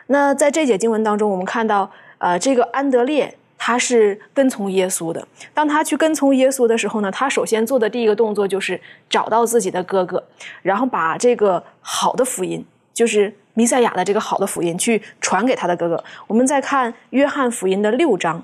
[0.07, 5.25] 那在这节经文当中，我们看到，呃，这个安德烈他是跟从耶稣的。
[5.53, 10.23] 当他去跟从耶稣的时候呢，他首先做的第一个动作就是找到自己的哥哥，
[10.63, 16.03] 然后把这个好的福音，就是弥赛亚的这个好的福音，去传给他的哥哥。
[16.25, 18.43] 我们再看约翰福音的六章。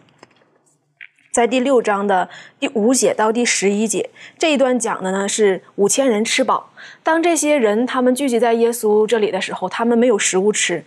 [1.37, 2.27] 在第六章的
[2.59, 4.09] 第五节到第十一节
[4.39, 6.71] 这一段讲的呢是五千人吃饱。
[7.03, 10.83] 当这些人他们聚集在耶稣这里的时候，他们没有食物吃，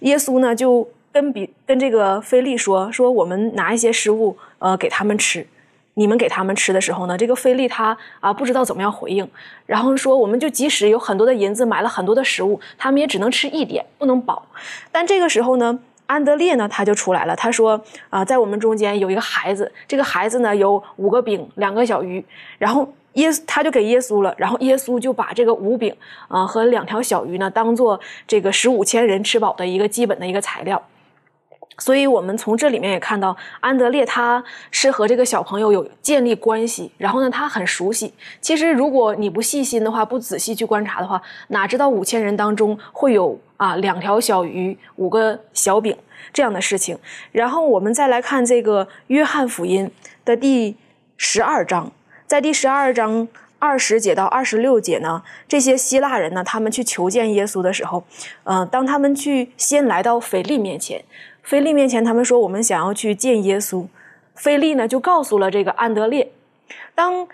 [0.00, 5.46] 耶稣呢就跟比跟这个菲利说说我们拿一些食物呃给他们吃。
[5.94, 9.28] 你们给他们吃的时候呢，这个菲利他啊不知道怎么样回应，
[9.66, 14.48] 然后说我们就即使有很多的银子买了很多的食物，他们也只能吃一点，不能饱。
[14.90, 17.34] 但这个时候呢，安德烈呢，他就出来了。
[17.34, 22.24] 他说：“啊，在我们中间有一个孩子，这个孩子呢有五个饼，两个小鱼。
[22.58, 24.34] 然后耶，他就给耶稣了。
[24.36, 25.94] 然后耶稣就把这个五饼
[26.28, 30.82] 啊和两条小鱼呢，当做这个十五千人吃饱的一个基本的一个材料。”
[31.78, 38.12] 所以，我们从这里面也看到，安德烈他是和这个小朋友有建立关系，然后呢，他很熟悉。
[38.40, 45.96] 其实，如果你不细心的话，不仔细去观察的话，哪知道五千人当中会有啊两条小鱼、五个小饼
[46.32, 46.98] 这样的事情。
[47.32, 49.90] 然后，我们再来看这个约翰福音
[50.24, 50.76] 的第
[51.16, 51.90] 十二章，
[52.26, 53.26] 在第十二章
[53.58, 58.04] 二十节到二十六节呢，这些希腊人呢，他们去求见耶稣的时候，
[58.44, 61.02] 嗯，当他们去先来到腓力面前。
[61.42, 63.86] 菲利面前，他们说我们想要去见耶稣。
[64.34, 66.32] 菲利呢就告诉了这个安德烈。
[66.94, 67.26] 当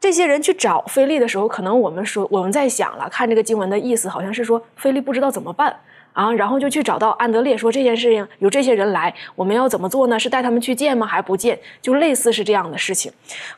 [0.00, 5.74] 这些人去找菲利的时候，可能我们说我们在想了，看这个经文的意思，好像是说菲利不知道怎么办
[6.12, 10.18] 啊，然后就去找到安德烈说这件事情有这些人来，我们要怎么做呢？
[10.18, 11.06] 是带他们去见吗？
[11.06, 11.58] 还不见？
[11.82, 13.12] 就类似是这样的事情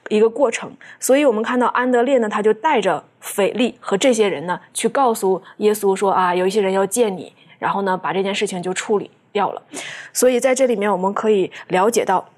[0.08, 0.72] 一个过程。
[0.98, 9.10] 所以我们看到安德烈呢，他就带着菲利和这些人呢去告诉耶稣说啊，有一些人要见你，然后呢把这件事情就处理。
[9.32, 9.62] 掉了，
[10.12, 12.28] 所以在这里面我们可以了解到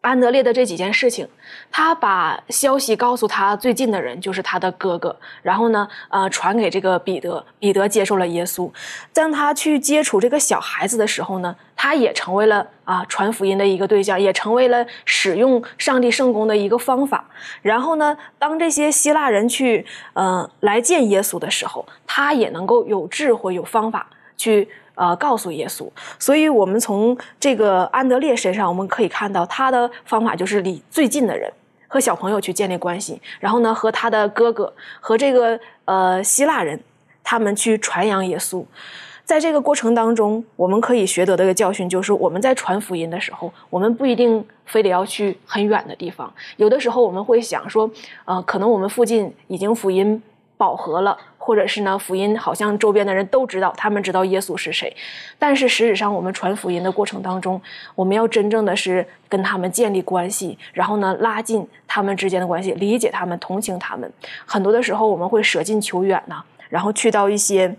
[0.00, 1.28] 安德烈的这几件事情。
[1.70, 8.70] 他把消息告诉他最近的人，就是他的哥哥，然后呢，呃，传给这个彼得，彼得接受了耶稣。
[9.12, 17.24] 当他去接触这个小孩子的时候呢，他也成为了啊传福音的一个对象，也成为了使用上帝圣功的一个方法。
[17.60, 24.68] 然后呢，当这些希腊人去呃来见耶稣的时候，他也能够有智慧、有方法去。
[24.98, 25.88] 呃，告诉耶稣，
[26.18, 31.48] 所以我们从这个安德烈身上，我们可以看到他的方法就是离最近的人
[31.86, 36.80] 和小朋友去建立关系，然后呢，和他的哥哥和这个呃希腊人，
[37.22, 38.64] 他们去传扬耶稣。
[39.24, 47.88] 在这个过程当中，我们可以学得的一个教训就是，我们在传福音的时候，我们不一定非得要去很远的地方，有的时候我们会想说，
[48.24, 50.20] 呃，可能我们附近已经福音
[50.56, 51.16] 饱和了。
[51.48, 54.94] 或者是呢，福音好像周边的人都知道，他们知道耶稣是谁，
[55.38, 57.58] 但是实质上，我们传福音的过程当中，
[57.94, 64.12] 我们要真正的是跟他们建立关系，然后呢，拉近他们之间的关系，理解他们，同情他们。
[64.44, 67.74] 很多的时候，我们会舍近求远呐，然后去到一些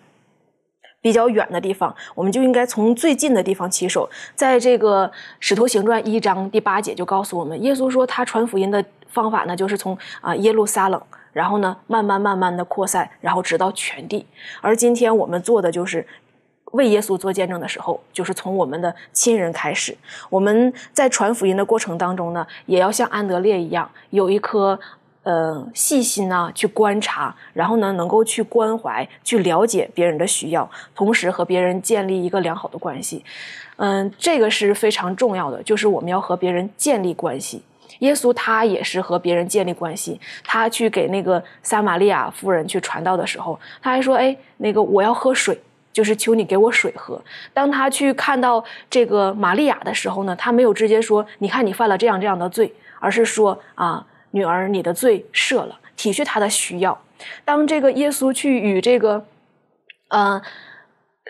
[0.99, 4.09] 比较远的地方，我们就应该从最近的地方起手。
[4.33, 5.07] 在这个
[5.39, 10.99] 《使徒行传》一章第八节就告诉我们，耶稣说他传福音的方法呢，就是从啊耶路撒冷。
[11.33, 14.25] 然后呢，慢慢慢慢的扩散，然后直到全地。
[14.61, 16.05] 而今天我们做的就是
[16.71, 19.97] 为耶稣做见证的时候，就是从我们的亲人开始。
[20.29, 24.79] 我们在传福音的过程当中呢，也要像安德烈一样，有一颗
[25.23, 33.23] 呃细心啊，去观察，然后呢，能够去关怀、去了解别人的需要，同时和别人建立一个良好的关系。
[33.77, 37.63] 嗯，这个是非常重要的，就是我们要和别人建立关系。
[37.99, 40.19] 耶稣他也是和别人建立关系。
[40.43, 45.59] 他去给那个撒玛利亚夫人去传道的时候，他还说：“哎，那个我要喝水，
[45.91, 47.21] 就是求你给我水喝。”
[47.53, 56.97] 当他去看到这个玛利亚的时候呢，他没有直接说：“你看你犯了这样这样的罪”，而是说：“啊，女儿，你的罪赦了。”体恤他的需要。
[57.43, 59.25] 当这个耶稣去与这个，
[60.07, 60.41] 呃，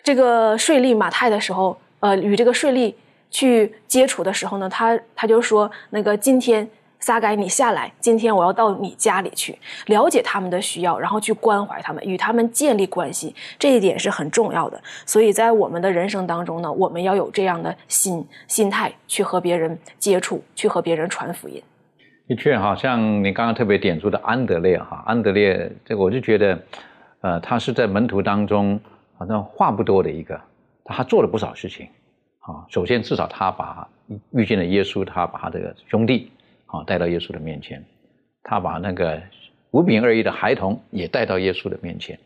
[0.04, 2.94] 这个税吏马太的时候，呃，与这个税吏。
[3.30, 6.68] 去接触的时候呢，他他就说：“那个今天
[7.00, 14.82] 撒该你下来，今天我要到你家里去了解他们的需要，然后去关怀他们，与他们建立关系，这一点是很重要的。
[15.06, 21.62] 所以在我们的人生当中呢，我们要有这样的心心态去和别人接触，去和别人传福音。
[22.28, 26.60] 的确，哈，像你刚刚特别点出的安德烈哈，安德烈这个我就觉得，
[27.22, 28.80] 呃，他是在门徒当中
[29.18, 30.40] 好像话不多的一个，
[30.84, 31.88] 他做了不少事情。
[32.40, 33.88] 啊，首先至少他把
[34.32, 36.32] 遇见了耶稣，他把他的兄弟
[36.66, 37.84] 啊带到耶稣的面前，
[38.44, 39.22] 他把那个
[39.72, 42.18] 五饼二鱼的孩童也带到耶稣的面前，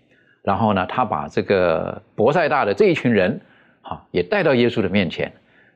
[0.43, 3.41] 然后呢，他把这个博塞大的这一群人
[3.81, 5.31] 啊也带到耶稣的面前。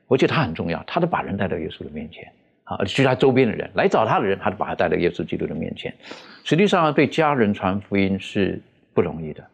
[0.06, 2.32] 我觉得他很重要，他都把人带到耶稣的面前
[2.64, 5.94] 啊，其他周边的人来找他的人，他都把他带到耶稣基督的面前。
[6.44, 8.58] 实际上，对家人传福音是
[8.94, 9.44] 不容易的，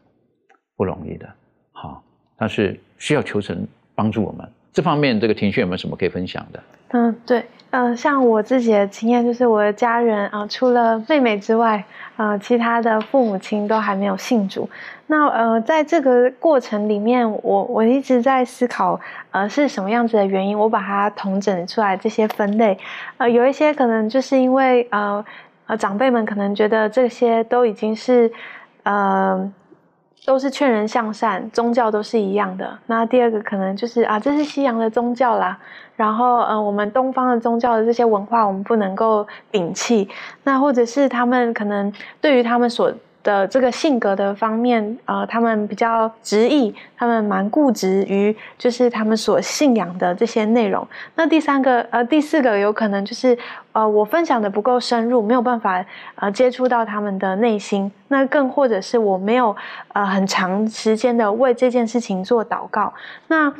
[0.77, 1.27] 不容易的。
[1.73, 2.01] 好，
[2.37, 4.49] 但是需要求神帮助我们。
[4.75, 6.59] 这方面，这个庭训有没有什么可以分享的？
[6.89, 11.81] 嗯，对，嗯，像我自己的经验，就是我的家人啊，除了妹妹之外，
[12.17, 14.69] 啊，其他的父母亲都还没有信主。
[15.07, 18.99] 那呃，在这个过程里面，我我一直在思考，
[19.31, 20.59] 呃，是什么样子的原因？
[20.59, 22.77] 我把它统整出来这些分类，
[23.15, 25.23] 呃，有一些可能就是因为呃
[25.67, 28.29] 呃，长辈们可能觉得这些都已经是
[28.83, 29.49] 呃
[30.25, 32.77] 都是劝人向善，宗教都是一样的。
[32.87, 35.57] 那第二个可能就是啊，这是西洋的宗教啦，
[35.95, 40.09] 然后嗯，我们东方的宗教的这些文化，我们不能够摒弃。
[40.43, 42.91] 那或者是他们可能对于他们所
[43.25, 50.87] 的这个性格的方面，呃，他们比较执意，他们蛮固执于就是他们所信仰的这些内容。
[51.15, 53.35] 那第三个，呃，第四个有可能就是，
[53.71, 55.83] 呃，我分享的不够深入，没有办法
[56.17, 57.91] 呃接触到他们的内心。
[58.09, 59.55] 那更或者是我没有
[59.93, 62.93] 呃很长时间的为这件事情做祷告。
[63.27, 63.51] 那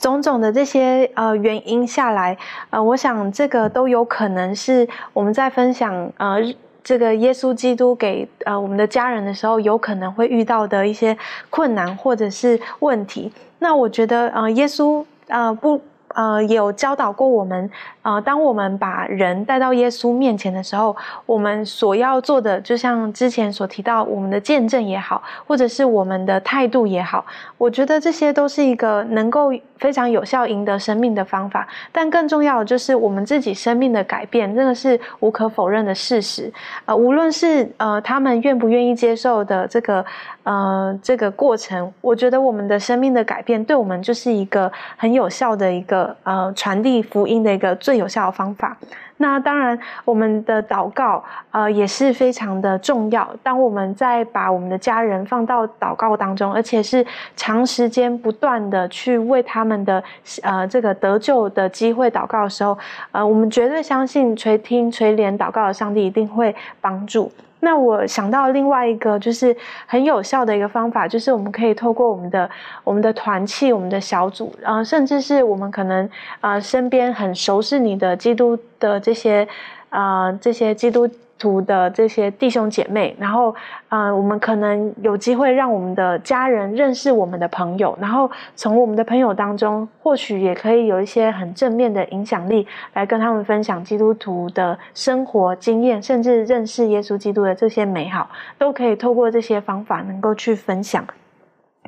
[0.00, 2.34] 种种的这些呃原因下来，
[2.70, 6.38] 呃，我想这个都有可能是我们在分享呃。
[6.86, 11.18] 这个耶稣基督给呃我们的家人的时候，有可能会遇到的一些
[11.50, 13.32] 困难或者是问题。
[13.58, 15.82] 那我觉得呃耶稣呃不。
[16.14, 17.70] 呃，有教导过我们，
[18.06, 20.94] 呃，当我们把人带到耶稣面前的时候，
[21.26, 27.26] 我们所要做的，就像之前所提到，我们的见证也好，或者是我们的态度也好，
[27.58, 31.66] 我觉得这些都是一个能够非常有效赢得生命的方法。
[31.90, 36.52] 但更重要的就是我们自己生命的改变，真的是无可否认的事实。
[36.84, 40.04] 呃，无论是呃他们愿不愿意接受的这个
[40.44, 46.14] 呃这个过程，我觉得我们的生命的改变，对我们就是一个很有效的一个。
[46.22, 48.76] 呃，传递福音的一个最有效的方法。
[49.18, 53.34] 那当然，我们的祷告呃也是非常的重要。
[53.42, 60.04] 当我们在把我们的家人放到祷告当中，而且是长时间不断的去为他们的
[60.42, 62.76] 呃这个得救的机会祷告的时候，
[63.12, 67.32] 呃，我们绝对相信垂听垂怜祷告的上帝一定会帮助。
[67.60, 72.48] 那我想到另外一个就是很有效的一个方法，就是我们可以透过我们的
[72.84, 76.08] 我们的团契、我们的小组，呃，甚至是我们可能
[76.40, 79.46] 呃身边很熟悉你的基督的这些
[79.96, 81.08] 啊这些基督。
[81.38, 83.54] 徒的这些弟兄姐妹，然后，
[83.90, 101.04] 呃，我们可能有机会让我们的家人认识我们的朋友，然后从我们的朋友当中，或许也可以有一些很正面的影响力，来跟他们分享基督徒的生活经验，甚至认识耶稣基督的这些美好，都可以透过这些方法能够去分享。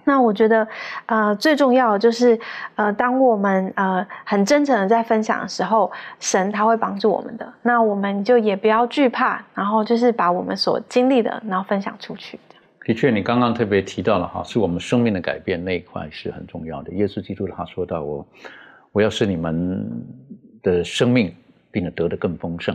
[0.08, 0.66] 那我觉得，
[1.04, 2.40] 呃，最重要的就是，
[2.76, 7.46] 呃，当我们呃很真诚的在分享的时候，神他会帮助我们的。
[7.60, 12.40] 那我们就也不要惧怕，然后就是把我们所经历的，然后分享出去。
[12.86, 16.90] 的确，你刚刚特别提到了哈，是我们生命的改变那一块是很重要的。
[16.94, 18.26] 耶稣基督他说到我，
[18.92, 19.86] 我要使你们
[20.62, 21.34] 的生命
[21.70, 22.74] 并且得的更丰盛，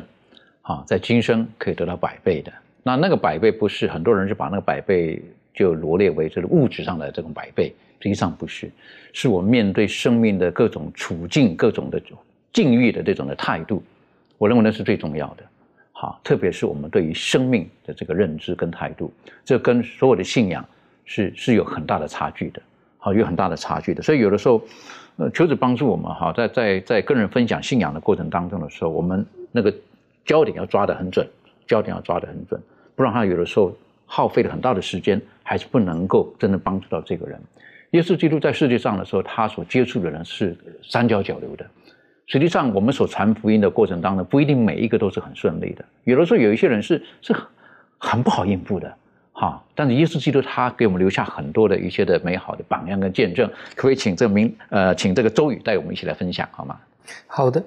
[0.61, 2.53] 啊，在今生可以得到百倍的。
[2.83, 5.19] 那那个百倍不是很多人就把那个百倍。
[5.53, 8.71] 就罗列为这个物质上的这种百倍，实际上不是，
[9.13, 12.01] 是我面对生命的各种处境、各种的
[12.51, 13.83] 境遇的这种的态度，
[14.37, 15.43] 我认为那是最重要的。
[15.91, 19.13] 好，特别是我们对于生命的这个认知跟态度，
[19.45, 20.65] 这跟所有的信仰
[21.05, 22.61] 是是有很大的差距的。
[22.97, 24.01] 好，有很大的差距的。
[24.01, 24.61] 所以有的时候，
[25.17, 29.73] 呃，求主帮助我们哈，在在在跟人分享信仰的过程当中的时候，我们那个
[30.25, 31.27] 焦点要抓得很准，
[31.67, 32.59] 焦点要抓得很准，
[32.95, 33.71] 不然他有的时候。
[34.05, 37.39] 耗费了很大的时间，还是不能够真的帮助到这个人。
[37.91, 41.65] 耶稣基督在世界上的时候，他所接触的人是三教九流的。
[42.25, 45.83] 实际上，我们所传福音的过程当中，不一定每一个都是很顺利的。
[46.05, 47.35] 有的时候，有一些人是是
[47.97, 48.95] 很不好应付的，
[49.33, 49.61] 哈。
[49.75, 53.47] 但是耶稣基督他给我们留下很多的一些的美好的榜样跟见证。
[53.75, 56.79] 可不可以请这名呃，请这个周宇带我们一起来分享好吗？
[57.27, 57.61] 好的。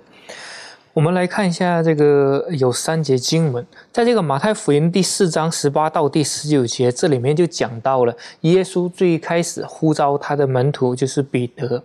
[0.96, 11.84] 我们来看一下这个有三节经文，在这个马太福音第四章十八到第十九节，这里面就讲到了耶稣最开始呼召他的门徒就是彼得，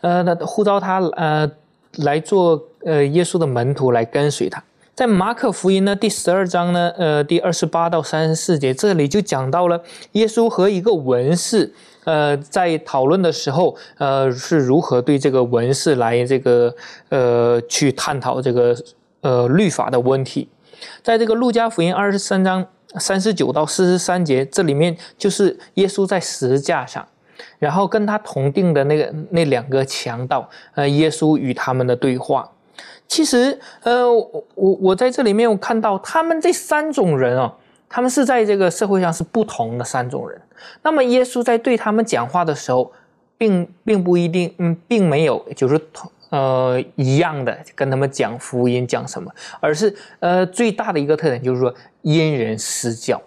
[0.00, 1.46] 呃，那呼召他呃
[1.96, 4.64] 来做呃耶稣的门徒来跟随他。
[4.98, 9.80] 在马可福音呢第十二章呢呃第二十八到三十四节，这里就讲到了
[10.14, 11.72] 耶稣和一个文士。
[12.02, 16.74] 呃，在讨论的时候，呃，是如何对这个文士来这个
[17.10, 18.76] 呃去探讨这个
[19.20, 20.48] 呃律法的问题？
[21.04, 22.66] 在这个路加福音二十三章
[22.98, 27.06] 三十九到四十三节，这里面就是耶稣在十字架上，
[27.60, 32.50] 然后跟他同定的那个那两个强盗，呃，耶稣与他们的对话。
[33.08, 37.52] 其实，呃，我我在这里面我看到他们这三种人啊。
[37.90, 40.38] 他们是在这个社会上是不同的三种人。
[40.82, 42.92] 那么耶稣在对他们讲话的时候，
[43.38, 53.18] 并并不一定，嗯，并没有就是同呃一样的跟他们讲福音讲什么，而是呃最大的一个特点就是说因人施教，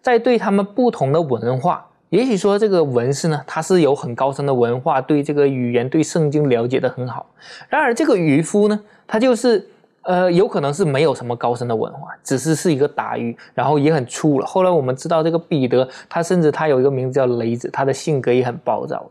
[0.00, 7.24] 在对他们不同的文化，也许说这个文士呢，他是有很高深的文化，对这个语言对圣经了解的很好。
[7.68, 8.80] 然而这个渔夫呢，
[9.12, 9.62] 他就是
[10.04, 14.46] 呃，有可能是没有什么高深的文化，只是是一个打鱼，然后也很粗了。
[14.46, 19.04] 后来我们知道这个彼得，他甚至他有一个名字叫雷子，他的性格也很暴躁。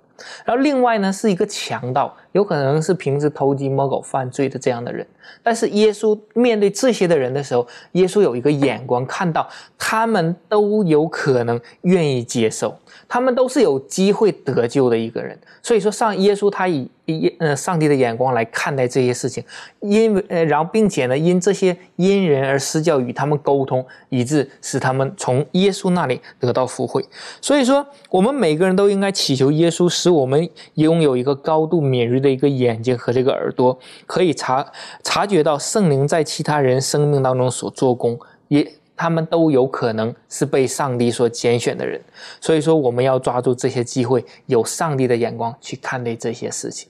[0.43, 5.05] 然后另外呢，是一个强盗，有可能是平时偷鸡摸狗犯罪的这样的人。
[5.43, 12.75] 但是耶稣面对这些的人的时候，耶稣有一个眼光，看到他们都有可能愿意接受，
[13.07, 15.38] 他们都是有机会得救的一个人。
[15.61, 19.43] 所以说，上耶稣他以以呃上帝的眼光来看待这些事情，
[19.79, 27.05] 因为呃，然后并且呢，因这些因人而施教与他们沟通，以致使他们从耶稣那里得到福惠。
[27.39, 34.65] 所以说，我们每个人都应该祈求耶稣，使我们拥有一个高度敏锐的一个眼睛和这个耳朵，可以察
[35.03, 38.72] 察觉到圣灵在其他人生命当中所做工，也。
[38.93, 41.99] 他们都有可能是被上帝所拣选的人，
[42.39, 46.88] 所以说我们要抓住这些机会，有上帝的眼光去看待这些事情。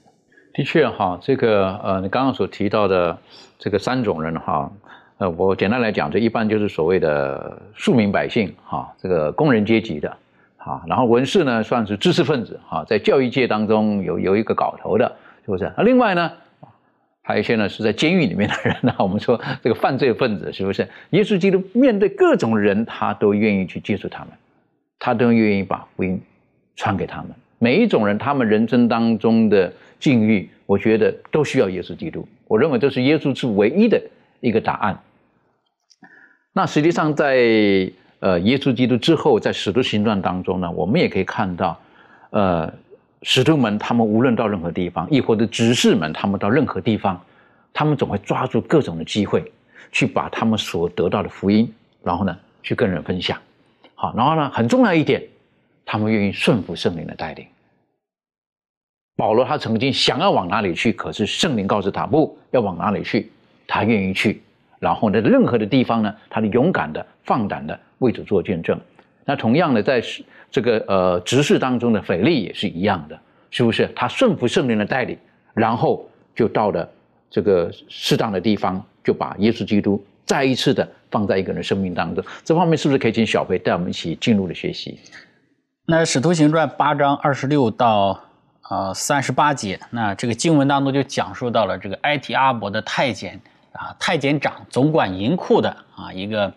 [0.52, 3.16] 的确哈，这个呃，你刚刚所提到的
[3.58, 4.70] 这个三种人哈，
[5.16, 10.14] 呃，我简单来讲，这一般就是所谓的庶民百姓哈，这个工人阶级的
[10.58, 15.10] 哈，然后文士呢算是知识分子哈，在教育界当中有有一个搞头的，
[15.44, 15.72] 是不是？
[15.76, 16.32] 那另外呢？
[17.24, 18.92] 还有一些呢，是在监狱里面的人呢。
[18.98, 20.88] 我们说这个犯罪分子是不是？
[21.10, 24.30] 耶稣基督面对各种人，他都愿意去接触他们，
[24.98, 26.20] 他都愿意把福音
[26.74, 27.30] 传给他们。
[27.60, 32.26] 每一种人，他们人生当中的境遇，我觉得都需要耶稣基督。
[32.48, 34.02] 我认为这是耶稣是唯一的
[34.40, 34.98] 一个答案。
[36.52, 37.88] 那实际上，在
[38.18, 41.80] 呃耶稣基督之后，在使徒行传当中呢，我们也可以看到，
[42.30, 42.74] 呃。
[43.22, 47.20] 使徒们，他们无论到任何地方，亦或者执事们，他们到任何地方，
[47.72, 49.52] 他们总会抓住各种的机会，
[49.92, 53.38] 去把他们所得到的福音，然后呢，去跟人分享。
[53.94, 55.22] 好，然后呢，很重要一点，
[55.84, 57.46] 他们愿意顺服圣灵的带领。
[59.16, 63.30] 保罗他曾经想要往哪里去，可是圣灵告诉他不要往哪里去，
[63.68, 64.42] 他愿意去。
[64.80, 68.76] 然后呢，任何的地方呢，他的勇敢的、放胆的为主做见证。
[69.24, 70.02] 那同样的，在
[70.52, 73.18] 这个呃，执事当中的腓力也是一样的，
[73.50, 73.90] 是不是？
[73.96, 75.16] 他顺服圣灵的带领，
[75.54, 76.86] 然后就到了
[77.30, 82.22] 这个适当的地方，就把耶稣基督再一次的放在一个人生命当中。
[82.44, 85.00] 这方面是不是可以请小飞带我们一起进入的学习？
[85.86, 88.20] 那《使徒行传》八章二十六到
[88.68, 93.40] 呃三十八节，那这个经文当中就讲述到了这个埃提阿伯的太监
[93.72, 96.52] 啊，太监长总管银库的啊，一个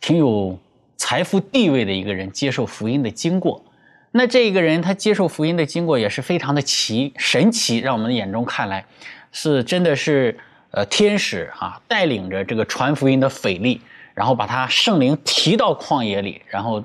[0.00, 0.56] 挺有。
[0.98, 3.64] 财富地位的一个人接受福音的经过，
[4.10, 8.84] 那这个人他接受福音的经过也是非常的奇神奇，让我们的眼中看来
[9.32, 10.36] 是真的是
[10.72, 13.80] 呃天使啊带领着这个传福音的腓力，
[14.12, 16.82] 然后把他圣灵提到旷野里，然后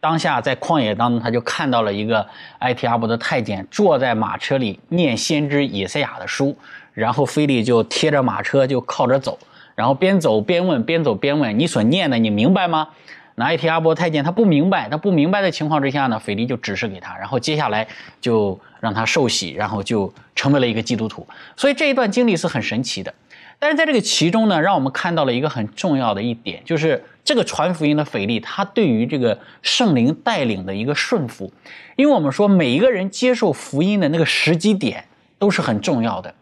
[0.00, 2.24] 当下在旷野当中他就看到了一个
[2.60, 6.56] 埃提阿伯的太监坐在马车里念先知以赛亚的书，
[6.94, 9.36] 然后腓力就贴着马车就靠着走，
[9.74, 12.88] 然后边走边问，边走边问，你所念的你明白吗？
[13.38, 17.86] 那埃提阿伯太监他不明白，他不明白的情况之下呢，腓力就指示给他，然后接下来
[18.20, 21.24] 就让他受洗，然后就成为了一个基督徒。
[21.56, 23.14] 所以这一段经历是很神奇的。
[23.60, 31.52] 但是在这个其中呢，让我们看到了一个很重要的一点，就是这个传福音的腓力，他对于这个圣灵带领的一个顺服。
[31.94, 35.04] 因为我们说每一个人接受福音的那个时机点
[35.38, 36.34] 都是很重要的。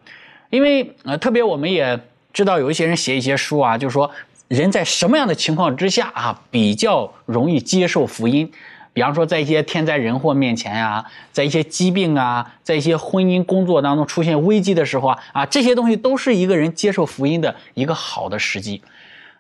[0.49, 2.01] 因为呃，特别我们也
[2.33, 4.11] 知道有一些人写一些书啊，就是说。
[4.49, 8.51] 人在什么样的情况之下啊，比较容易接受福音？
[8.93, 18.81] 比方说，在一些天灾人祸面前呀，在一些疾病啊，在一些婚姻工作当中出现危机的时候啊，啊，这些东西都是一个人接受福音的一个好的时机。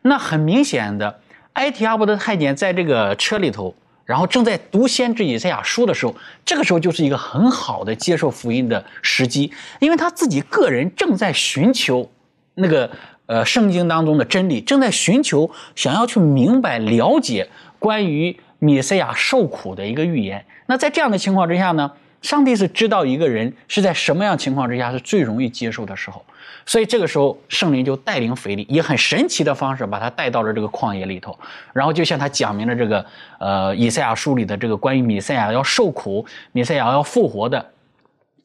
[0.02, 1.20] 那很明显的，
[1.54, 12.10] 埃提阿伯的太监在这个车里头，然后正在读先知以赛亚书的时候，这个时候就是一个很好的接受福音的时机，因为他自己个人正在寻求
[12.56, 12.90] 那个。
[13.26, 17.48] 呃，圣经当中的真理正在寻求，想要去明白、了解
[17.78, 20.44] 关于米赛亚受苦的一个预言。
[20.66, 21.90] 那在这样的情况之下呢，
[22.22, 26.24] 上帝是知道一个人是在什么样情况之下是最容易接受的时候，
[26.64, 31.38] 所以这个时候圣灵就带领腓力，以很神奇的方式把他带到了这个旷野里头，
[31.72, 33.04] 然后就向他讲明了这个
[33.38, 37.72] 呃以赛亚书里的这个关于米赛亚要受苦、米赛亚要复活的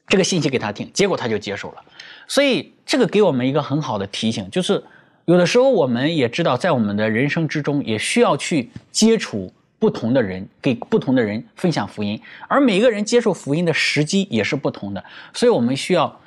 [0.08, 1.78] 这个信息给他听，结果他就接受了。
[2.28, 4.84] 所以，这个给我们一个很好的提醒，就是
[5.26, 12.20] 有的时候我们也知道，在我们的人生之中，也需要去接触不同的人，给不同的人分享福音。
[12.48, 15.04] 而每个人接受福音的时机也是不同的，
[15.34, 16.20] 所以我们需要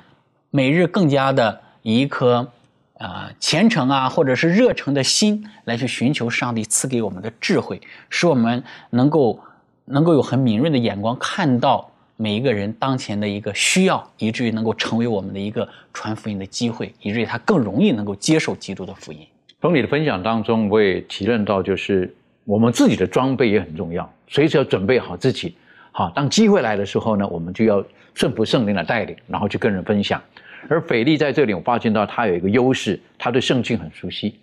[0.51, 2.51] 每日更加的以一颗
[2.97, 9.39] 啊虔诚啊，或者是热诚的心来去寻求上帝赐给我们的智慧，使我们能够
[9.85, 19.19] 能够有很敏锐的眼光看到每一个人当前的一个需要，以至于能够成为我们的一个传福音的机会，以至于他更容易能够接受基督的福音。
[19.61, 25.55] 从你的分享当中，我也提认到，就是我们自己的装备也很重要，随时要准备好自己。
[25.91, 30.21] 好，当机会来的时候呢，我们就要顺服圣灵的带领，然后去跟人分享。
[30.69, 34.35] 而腓力在这里，我发现到他有一个优势，他对圣经很熟悉。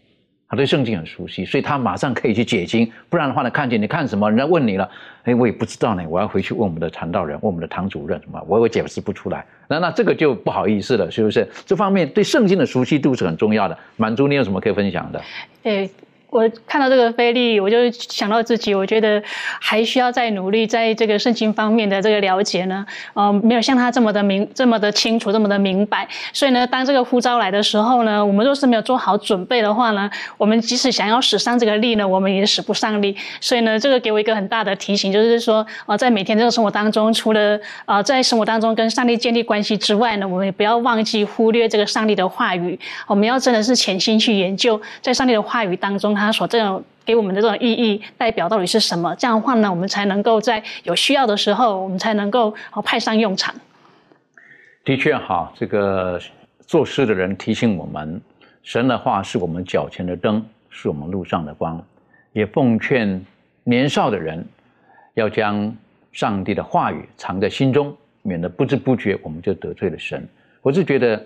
[0.53, 2.86] 他对圣经很熟悉，所以他马上可以去解经。
[3.09, 4.86] 不然的话呢，看见你看什么，人家问你了，
[5.22, 9.42] 哎，我也不知道呢，我要回去问我们的传道人，问我们的堂主任什么，我我解释不出来。
[9.66, 11.48] 那那这个就不好意思了，是不是？
[11.64, 13.78] 这方面对圣经的熟悉度是很重要的。
[13.96, 15.22] 满足你有什么可以分享的？
[15.62, 15.88] 对。
[16.33, 19.22] 我看到这个菲利，我就想到自己，我觉得
[19.61, 26.09] 还需要再努力，在这个圣经方面的这个了解呢，呃，没有像他这么的明、这么的清楚、这么的明白。
[26.33, 33.14] 所以呢，当这个呼召来的时候呢，我们若是没有做好准备的话呢，我们即使想要使上这个力呢，我们也使不上力。
[33.39, 42.80] 所以呢，这个给我一个很大的提醒，就是说，呃，在每天这个生活当中，除了呃在生活当中跟上帝建立关系之外呢，我们也不要忘记忽略这个上帝的话语。
[43.07, 46.16] 我们要真的是潜心去研究，在上帝的话语当中。
[46.24, 49.14] 他所这种给我们的这种意义代表到底是什么？
[49.16, 52.54] 这样的话呢，我们才能够在有需要的时候，我们才能够
[52.84, 53.54] 派上用场。
[54.84, 56.20] 的确哈，这个
[56.66, 58.20] 做诗的人提醒我们，
[58.62, 61.84] 神的话是我们脚前的灯，是我们路上的光。
[62.32, 63.24] 也奉劝
[63.64, 64.44] 年少的人
[65.14, 65.74] 要将
[66.12, 70.26] 上帝的话语藏在心中，免得不知不觉我们就得罪了神。
[70.62, 71.24] 我是觉得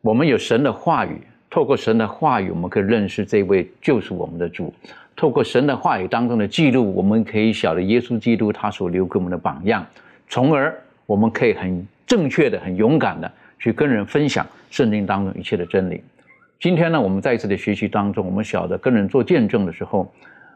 [0.00, 1.20] 我们有神的话语。
[1.54, 4.74] 透过神的话语，我们可以认识这位就是我们的主。
[5.14, 9.86] 透过神的话语当中的记录，我们可以晓得耶稣基督他所留给我们的榜样，
[10.28, 10.76] 从而
[11.06, 13.30] 我们可以很正确的、很勇敢的
[13.60, 16.02] 去跟人分享圣经当中一切的真理。
[16.58, 20.12] 今天呢，我们在一次的学习当中，我们晓得跟人做见证的时候，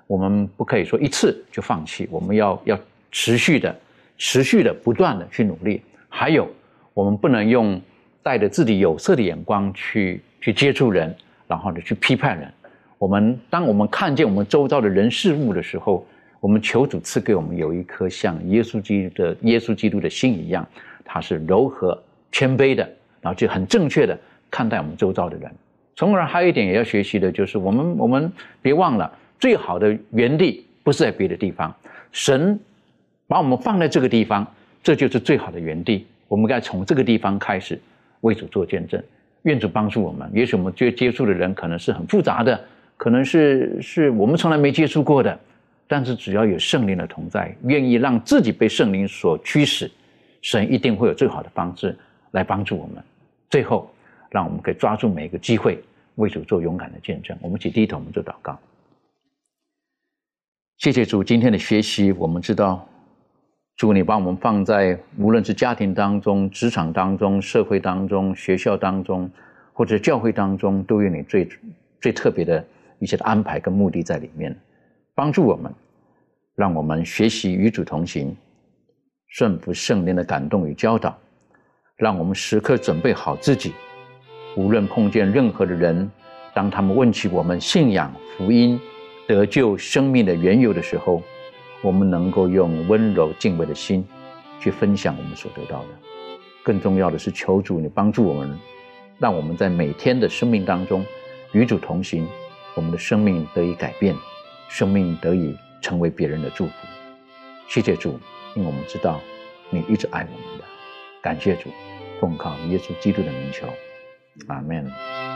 [0.08, 2.76] 我们不可以说一次就放弃，我们要要
[3.12, 3.72] 持续的、
[4.16, 5.80] 持续的、不断的去努力。
[6.08, 6.48] 还有，
[6.92, 7.80] 我们不能用
[8.20, 10.20] 带着自己有色的眼光去。
[10.40, 11.14] 去接触人，
[11.46, 12.52] 然后呢，去批判人。
[12.98, 16.06] 我们当我们看见我们周遭的人事物的时候，
[16.40, 20.66] 我们求主赐给我们有一颗像耶稣基督的耶稣基督的心一样，
[21.04, 22.00] 他是柔和
[22.32, 22.82] 谦卑的，
[23.20, 24.18] 然后就很正确的
[24.50, 25.50] 看待我们周遭的人。
[25.94, 28.32] 从而还有一点也要学习的就是，我们我们
[28.62, 31.74] 别忘了，最好的原地不是在别的地方，
[32.12, 32.58] 神
[33.26, 34.46] 把我们放在这个地方，
[34.82, 36.06] 这就是最好的原地。
[36.28, 37.80] 我们该从这个地方开始
[38.20, 39.02] 为主做见证。
[39.42, 40.30] 愿主帮助我们。
[40.34, 42.60] 也许我们接接触的人可能是很复杂的，
[42.96, 45.38] 可能是是我们从来没接触过的，
[45.86, 49.90] 但是只要有圣灵的同在，愿意让自己被圣灵所驱使，
[50.42, 51.96] 神一定会有最好的方式
[52.32, 53.02] 来帮助我们。
[53.48, 53.90] 最后，
[54.30, 55.82] 让我们可以抓住每一个机会，
[56.16, 57.36] 为主做勇敢的见证。
[57.40, 58.58] 我们一起低头，我们做祷告。
[60.78, 62.86] 谢谢主，今天的学习，我们知道。
[63.78, 69.30] 主，你把我们放在无论是家庭当中、职场当中、社会当中、学校当中，
[69.72, 71.48] 或者教会当中，都有你最
[72.00, 72.64] 最特别的
[72.98, 74.52] 一些的安排跟目的在里面，
[75.14, 75.72] 帮助我们，
[76.56, 78.36] 让我们学习与主同行，
[79.28, 81.16] 顺服圣灵的感动与教导，
[81.94, 83.72] 让我们时刻准备好自己，
[84.56, 86.10] 无论碰见任何的人，
[86.52, 88.76] 当他们问起我们信仰、福音、
[89.28, 91.22] 得救、生命的缘由的时候。
[91.82, 94.06] 我们能够用温柔敬畏的心
[94.60, 95.88] 去分享我们所得到的，
[96.62, 98.58] 更重要的是求主你帮助我们，
[99.18, 101.04] 让我们在每天的生命当中
[101.52, 102.26] 与主同行，
[102.74, 104.14] 我们的生命得以改变，
[104.68, 106.72] 生命得以成为别人的祝福。
[107.68, 108.18] 谢谢主，
[108.54, 109.20] 因为我们知道
[109.70, 110.64] 你一直爱我们的，
[111.22, 111.70] 感谢主，
[112.20, 113.66] 奉靠耶稣基督的名求，
[114.48, 115.27] 阿门。